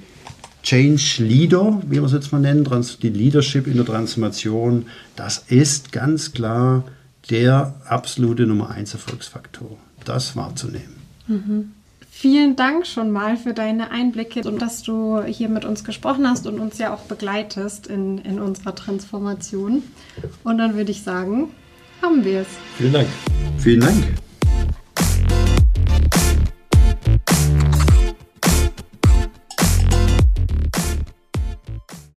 Change 0.63 1.23
Leader, 1.23 1.81
wie 1.87 1.97
wir 1.97 2.03
es 2.03 2.13
jetzt 2.13 2.31
mal 2.31 2.39
nennen, 2.39 2.67
die 3.01 3.09
Leadership 3.09 3.67
in 3.67 3.75
der 3.75 3.85
Transformation, 3.85 4.85
das 5.15 5.39
ist 5.47 5.91
ganz 5.91 6.31
klar 6.31 6.85
der 7.29 7.75
absolute 7.85 8.45
Nummer 8.47 8.69
1 8.69 8.93
Erfolgsfaktor. 8.93 9.77
Das 10.05 10.35
wahrzunehmen. 10.35 10.95
Mhm. 11.27 11.71
Vielen 12.09 12.55
Dank 12.55 12.85
schon 12.85 13.11
mal 13.11 13.37
für 13.37 13.53
deine 13.53 13.91
Einblicke 13.91 14.47
und 14.47 14.61
dass 14.61 14.83
du 14.83 15.23
hier 15.23 15.49
mit 15.49 15.65
uns 15.65 15.83
gesprochen 15.83 16.29
hast 16.29 16.45
und 16.45 16.59
uns 16.59 16.77
ja 16.77 16.93
auch 16.93 17.01
begleitest 17.01 17.87
in, 17.87 18.19
in 18.19 18.39
unserer 18.39 18.75
Transformation. 18.75 19.83
Und 20.43 20.57
dann 20.57 20.75
würde 20.75 20.91
ich 20.91 21.01
sagen, 21.01 21.49
haben 22.03 22.23
wir 22.23 22.41
es. 22.41 22.47
Vielen 22.77 22.93
Dank. 22.93 23.07
Vielen 23.57 23.79
Dank. 23.79 24.03